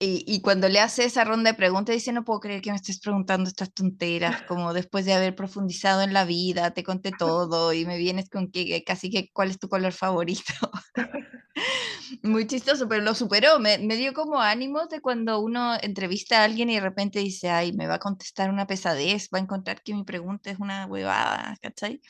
[0.00, 3.00] y, cuando le hace esa ronda de preguntas, dice, no puedo creer que me estés
[3.00, 7.84] preguntando estas tonteras, como después de haber profundizado en la vida, te conté todo y
[7.84, 10.52] me vienes con que casi que cuál es tu color favorito.
[12.22, 16.44] Muy chistoso, pero lo superó, me, me, dio como ánimos de cuando uno entrevista a
[16.44, 19.82] alguien y de repente dice, ay, me va a contestar una pesadez, va a encontrar
[19.82, 22.00] que mi pregunta es una huevada, ¿cachai?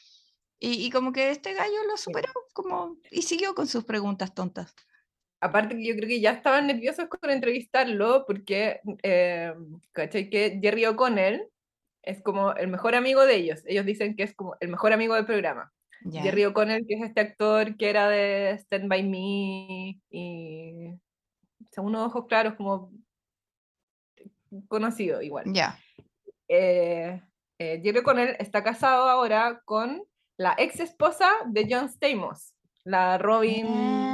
[0.60, 4.74] Y, y como que este gallo lo superó como, y siguió con sus preguntas tontas
[5.40, 9.54] aparte que yo creo que ya estaban nerviosos con entrevistarlo porque, eh,
[9.92, 10.30] ¿cachai?
[10.30, 11.48] Que Jerry O'Connell
[12.02, 13.62] es como el mejor amigo de ellos.
[13.66, 15.72] Ellos dicen que es como el mejor amigo del programa.
[16.10, 20.94] Jerry O'Connell, que es este actor que era de Stand By Me y
[21.72, 22.92] según unos ojos claros, como
[24.68, 25.44] conocido igual.
[25.52, 25.78] Ya.
[26.46, 27.20] Eh,
[27.58, 30.02] eh, Jerry O'Connell está casado ahora con
[30.36, 34.07] la ex esposa de John Stamos, la Robin.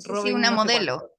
[0.00, 1.12] Sí, una modelo.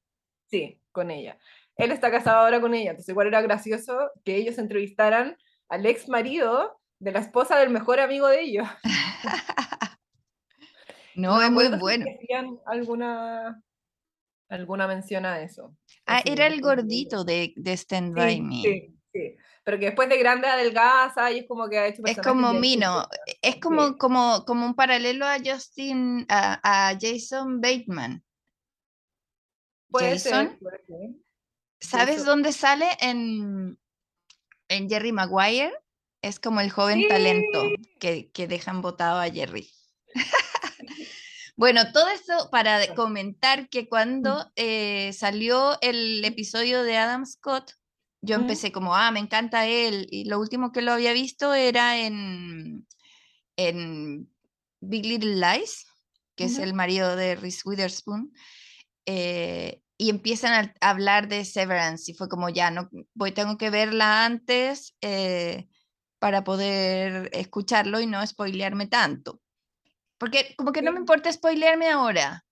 [0.48, 1.38] Sí, con ella.
[1.76, 5.38] Él está casado ahora con ella, entonces igual era gracioso que ellos entrevistaran
[5.70, 8.68] al ex marido de la esposa del mejor amigo de ellos.
[11.16, 12.06] no, es muy bueno.
[12.66, 13.64] alguna,
[14.50, 15.74] alguna mención a eso.
[16.06, 18.62] Ah, era el gordito de, de Stand By Me.
[18.62, 19.38] Sí, sí.
[19.64, 23.08] Pero que después de grande adelgaza y es como que ha hecho Es como Mino,
[23.42, 28.24] es como, como, como un paralelo a Justin, a, a Jason Bateman.
[29.92, 30.58] Jason.
[31.80, 32.88] ¿Sabes dónde sale?
[33.00, 33.80] En,
[34.68, 35.74] en Jerry Maguire.
[36.22, 37.64] Es como el joven talento
[38.00, 39.72] que, que dejan votado a Jerry.
[41.56, 47.72] bueno, todo esto para comentar que cuando eh, salió el episodio de Adam Scott,
[48.22, 50.08] yo empecé como, ah, me encanta él.
[50.12, 52.86] Y lo último que lo había visto era en,
[53.56, 54.30] en
[54.82, 55.88] Big Little Lies,
[56.36, 58.34] que es el marido de Reese Witherspoon.
[59.12, 63.72] Eh, y empiezan a, hablar de Severance y fue como ya, no, voy, tengo que
[63.72, 65.68] verla antes eh,
[66.20, 69.41] para poder escucharlo y no spoilearme tanto.
[70.20, 72.45] Porque como que no me importa spoilearme ahora,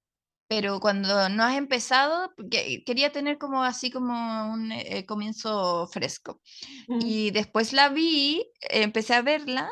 [0.48, 6.42] pero cuando no has empezado, quería tener como así como un eh, comienzo fresco.
[6.88, 9.70] Y después la vi, empecé a verla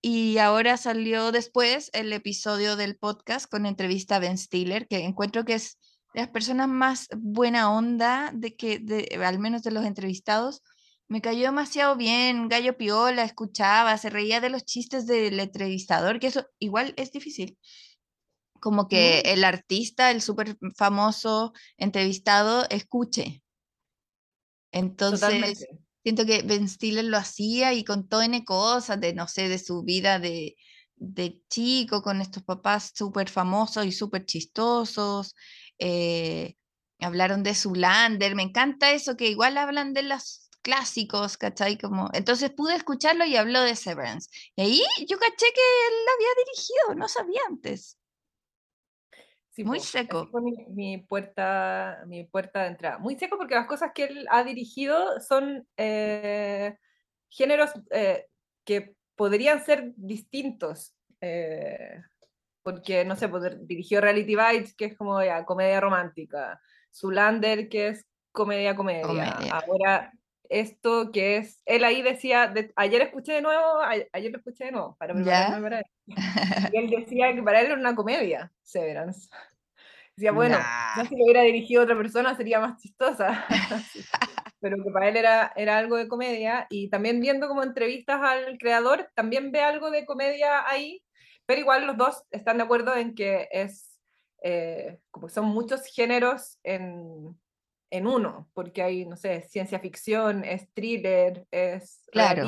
[0.00, 5.44] y ahora salió después el episodio del podcast con entrevista a Ben Stiller, que encuentro
[5.44, 5.78] que es
[6.14, 10.62] las personas más buena onda de que, de, al menos de los entrevistados,
[11.08, 16.28] me cayó demasiado bien, gallo piola, escuchaba, se reía de los chistes del entrevistador, que
[16.28, 17.58] eso igual es difícil.
[18.60, 19.28] Como que mm.
[19.28, 23.42] el artista, el súper famoso entrevistado, escuche.
[24.72, 25.66] Entonces,
[26.02, 29.82] siento que Ben Stiller lo hacía y contó N cosas de, no sé, de su
[29.82, 30.56] vida de,
[30.96, 35.34] de chico con estos papás súper famosos y súper chistosos.
[35.78, 36.56] Eh,
[37.00, 41.76] hablaron de Zulander, me encanta eso, que igual hablan de los clásicos, ¿cachai?
[41.78, 44.30] Como, entonces pude escucharlo y habló de Severance.
[44.56, 47.98] Y ahí yo caché que él la había dirigido, no sabía antes.
[49.58, 50.30] muy seco.
[50.70, 52.98] Mi, puerta, mi puerta de entrada.
[52.98, 56.78] Muy seco porque las cosas que él ha dirigido son eh,
[57.28, 58.26] géneros eh,
[58.64, 60.94] que podrían ser distintos
[62.64, 66.60] porque, no sé, pues, dirigió Reality Bites, que es como ya, comedia romántica,
[66.92, 69.36] Zulander, que es comedia, comedia.
[69.52, 70.12] Ahora,
[70.48, 73.80] esto que es, él ahí decía, ayer escuché de nuevo,
[74.12, 75.84] ayer lo escuché de nuevo, para prepararme para él.
[76.74, 79.28] Y él decía que para él era una comedia, Severance.
[80.16, 80.58] Decía, bueno,
[80.96, 83.44] no si lo hubiera dirigido otra persona sería más chistosa.
[84.60, 86.66] Pero que para él era, era algo de comedia.
[86.70, 91.02] Y también viendo como entrevistas al creador, también ve algo de comedia ahí,
[91.46, 94.00] pero igual los dos están de acuerdo en que es,
[94.42, 97.38] eh, como son muchos géneros en,
[97.90, 102.46] en, uno, porque hay, no sé, ciencia ficción, es thriller, es claro.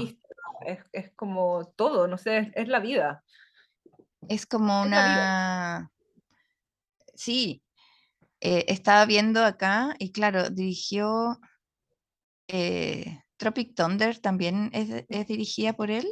[0.64, 3.22] es, es, como todo, no sé, es, la vida.
[4.28, 5.90] Es como una...
[7.14, 7.62] Sí,
[8.40, 11.40] eh, estaba viendo acá y claro, dirigió
[12.48, 16.06] eh, Tropic Thunder, también es, es dirigida por él.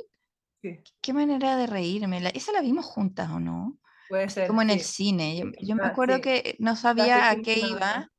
[1.01, 2.23] Qué manera de reírme.
[2.35, 3.79] esa la vimos juntas, ¿o no?
[4.09, 4.47] Puede ser.
[4.47, 5.37] Como en el cine.
[5.61, 8.11] Yo, me acuerdo que no sabía a qué iba.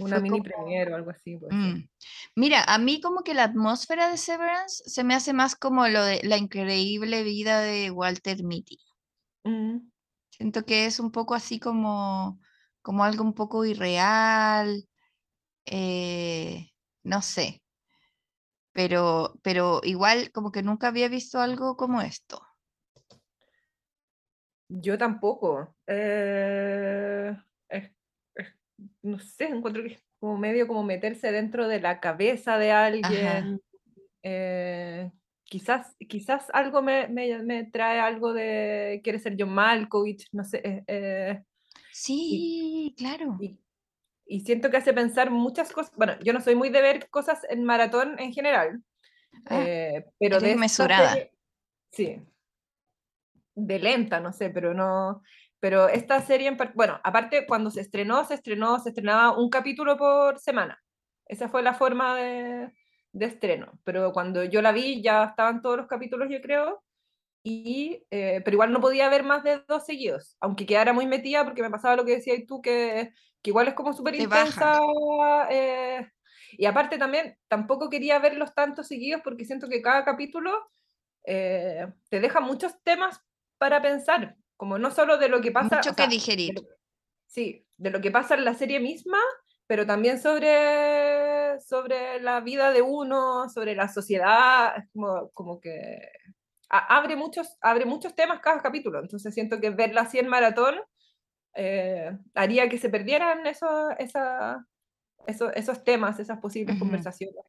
[0.00, 1.36] una mini o algo así.
[1.50, 1.88] Mm.
[2.36, 6.04] Mira, a mí como que la atmósfera de Severance se me hace más como lo
[6.04, 8.78] de la increíble vida de Walter Mitty.
[9.44, 9.78] Mm.
[10.30, 12.40] Siento que es un poco así como,
[12.80, 14.88] como algo un poco irreal,
[15.66, 16.70] eh,
[17.04, 17.61] no sé,
[18.72, 22.42] pero, pero igual como que nunca había visto algo como esto.
[24.68, 25.74] Yo tampoco.
[25.86, 27.36] Eh,
[29.02, 33.60] no sé, encuentro que es como medio como meterse dentro de la cabeza de alguien.
[34.22, 35.10] Eh,
[35.44, 40.84] quizás, quizás algo me, me, trae algo de quiere ser John Malkovich, no sé.
[40.86, 41.42] Eh,
[41.92, 43.36] sí, claro.
[43.40, 43.58] Y,
[44.26, 45.92] siento que hace pensar muchas cosas.
[45.96, 48.82] Bueno, yo no soy muy de ver cosas en maratón en general,
[49.46, 49.64] ah,
[50.18, 51.16] pero de mesurada.
[51.90, 52.20] sí,
[53.54, 55.22] de lenta, no sé, pero no,
[55.60, 59.96] pero esta serie, en bueno, aparte cuando se estrenó, se estrenó, se estrenaba un capítulo
[59.96, 60.82] por semana.
[61.26, 62.72] Esa fue la forma de,
[63.12, 63.78] de estreno.
[63.84, 66.82] Pero cuando yo la vi ya estaban todos los capítulos, yo creo.
[67.44, 71.44] Y, eh, pero igual no podía ver más de dos seguidos, aunque quedara muy metida
[71.44, 73.12] porque me pasaba lo que decías tú, que,
[73.42, 74.78] que igual es como súper intensa.
[75.50, 76.08] Eh,
[76.52, 80.52] y aparte también, tampoco quería verlos tantos seguidos porque siento que cada capítulo
[81.24, 83.20] eh, te deja muchos temas
[83.58, 85.76] para pensar, como no solo de lo que pasa.
[85.76, 86.54] Mucho que digerir.
[87.26, 89.18] sí, de lo que pasa en la serie misma,
[89.66, 95.98] pero también sobre, sobre la vida de uno, sobre la sociedad, como, como que
[96.72, 100.76] abre muchos, abre muchos temas cada capítulo, entonces siento que verla así en maratón
[101.54, 104.66] eh, haría que se perdieran eso, esa,
[105.26, 107.44] esos temas, esas posibles conversaciones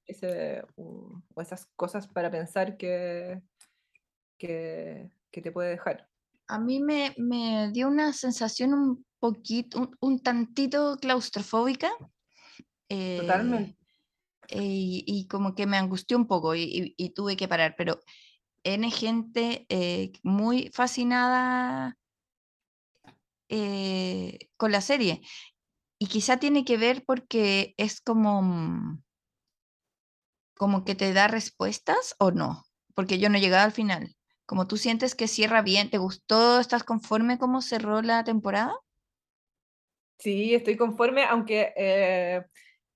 [0.75, 3.41] o esas cosas para pensar que,
[4.37, 6.09] que, que te puede dejar.
[6.47, 11.89] A mí me, me dio una sensación un poquito, un, tantito claustrofóbica.
[12.89, 13.77] Totalmente.
[14.49, 18.01] Eh, y, como que me angustió un poco y, tuve que parar, pero
[18.63, 21.97] N gente eh, muy fascinada
[23.49, 25.21] eh, con la serie.
[25.99, 29.03] Y quizá tiene que ver porque es como, mm,
[30.55, 32.63] como que te da respuestas o no,
[32.95, 36.59] porque yo no he llegado al final como tú sientes que cierra bien, ¿te gustó?
[36.59, 38.75] ¿Estás conforme cómo cerró la temporada?
[40.19, 42.43] Sí, estoy conforme, aunque eh,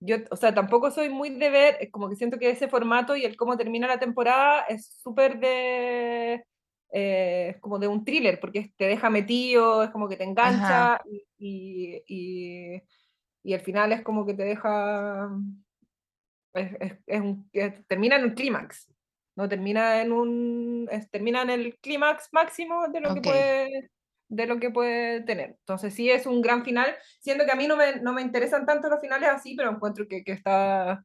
[0.00, 3.24] yo, o sea, tampoco soy muy de ver, como que siento que ese formato y
[3.24, 6.44] el cómo termina la temporada es súper de,
[6.92, 11.00] eh, como de un thriller, porque te deja metido, es como que te engancha
[11.38, 12.82] y, y,
[13.42, 15.30] y, al final es como que te deja,
[16.54, 17.50] es, es, un,
[17.88, 18.88] termina en un clímax
[19.38, 23.90] no termina en un termina en el clímax máximo de lo que puede
[24.28, 25.56] de lo que puede tener.
[25.60, 28.66] Entonces sí es un gran final, siendo que a mí no me, no me interesan
[28.66, 31.04] tanto los finales así, pero encuentro que, que, está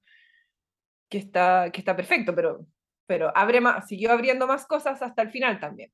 [1.10, 2.66] que está que está perfecto, pero
[3.06, 5.92] pero abre más, siguió abriendo más cosas hasta el final también.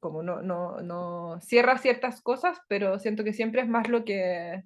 [0.00, 4.62] Como no, no, no cierra ciertas cosas, pero siento que siempre es más lo que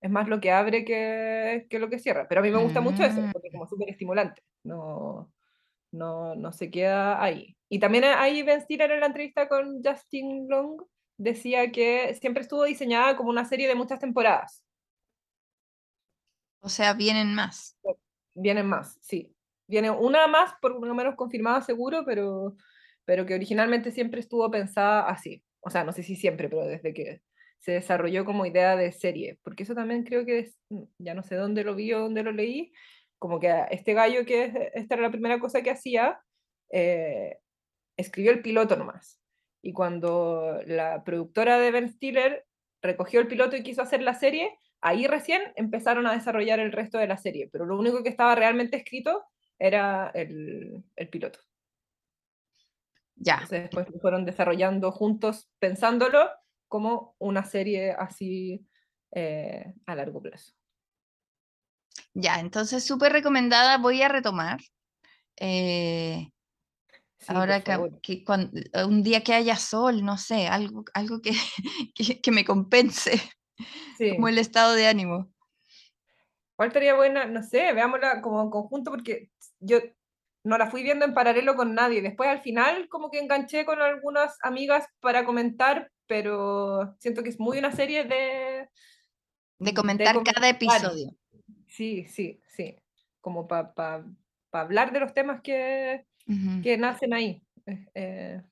[0.00, 2.28] es más lo que abre que, que lo que cierra.
[2.28, 3.32] Pero a mí me gusta mucho eso, mm.
[3.32, 4.42] porque como súper estimulante.
[4.64, 5.32] No,
[5.92, 7.56] no, no se queda ahí.
[7.68, 10.82] Y también ahí Ben Stiller en la entrevista con Justin Long
[11.18, 14.64] decía que siempre estuvo diseñada como una serie de muchas temporadas.
[16.60, 17.76] O sea, vienen más.
[18.34, 19.34] Vienen más, sí.
[19.66, 22.56] Viene una más, por lo menos confirmada seguro, pero,
[23.04, 25.44] pero que originalmente siempre estuvo pensada así.
[25.60, 27.20] O sea, no sé si siempre, pero desde que
[27.58, 29.38] se desarrolló como idea de serie.
[29.42, 30.58] Porque eso también creo que es,
[30.98, 32.72] ya no sé dónde lo vi o dónde lo leí,
[33.18, 36.20] como que este gallo, que esta era la primera cosa que hacía,
[36.70, 37.38] eh,
[37.96, 39.20] escribió el piloto nomás.
[39.62, 42.46] Y cuando la productora de Ben Stiller
[42.80, 46.98] recogió el piloto y quiso hacer la serie, ahí recién empezaron a desarrollar el resto
[46.98, 49.24] de la serie, pero lo único que estaba realmente escrito
[49.58, 51.40] era el, el piloto.
[53.16, 53.34] Ya.
[53.34, 56.30] Entonces después lo fueron desarrollando juntos, pensándolo
[56.68, 58.64] como una serie así
[59.12, 60.52] eh, a largo plazo.
[62.14, 64.60] Ya, entonces súper recomendada, voy a retomar.
[65.36, 66.30] Eh,
[67.26, 68.24] ahora que,
[68.86, 71.32] un día que haya sol, no sé, algo, algo que,
[72.22, 73.20] que, me compense,
[74.16, 75.32] como el estado de ánimo.
[76.56, 77.26] ¿Cuál estaría buena?
[77.26, 79.78] No sé, veámosla como en conjunto porque yo
[80.44, 82.02] no la fui viendo en paralelo con nadie.
[82.02, 87.38] Después al final como que enganché con algunas amigas para comentar, pero siento que es
[87.38, 88.68] muy una serie de...
[89.58, 91.14] De comentar cada episodio.
[91.68, 92.76] Sí, sí, sí.
[93.20, 94.04] Como para
[94.52, 96.06] hablar de los temas que,
[96.62, 97.42] que nacen ahí.
[97.94, 98.42] Eh.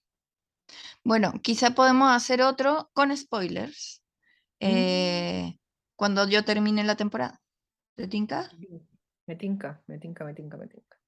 [1.04, 4.02] Bueno, quizá podemos hacer otro con spoilers
[4.60, 4.66] mm.
[4.66, 5.58] eh,
[5.94, 7.40] cuando yo termine la temporada.
[7.94, 8.50] ¿Te tinca?
[9.26, 10.98] Me tinca, me tinca, me tinca, me tinca.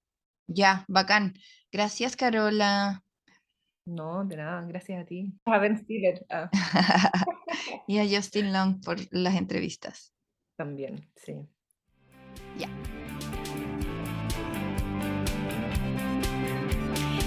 [0.46, 1.34] Ya, bacán.
[1.70, 3.04] Gracias, Carola.
[3.88, 5.32] No, de nada, gracias a ti.
[5.46, 6.26] A Ben Stiller.
[6.30, 6.50] Ah.
[7.86, 10.14] y a Justin Long por las entrevistas.
[10.56, 11.34] También, sí.
[12.58, 12.68] Ya.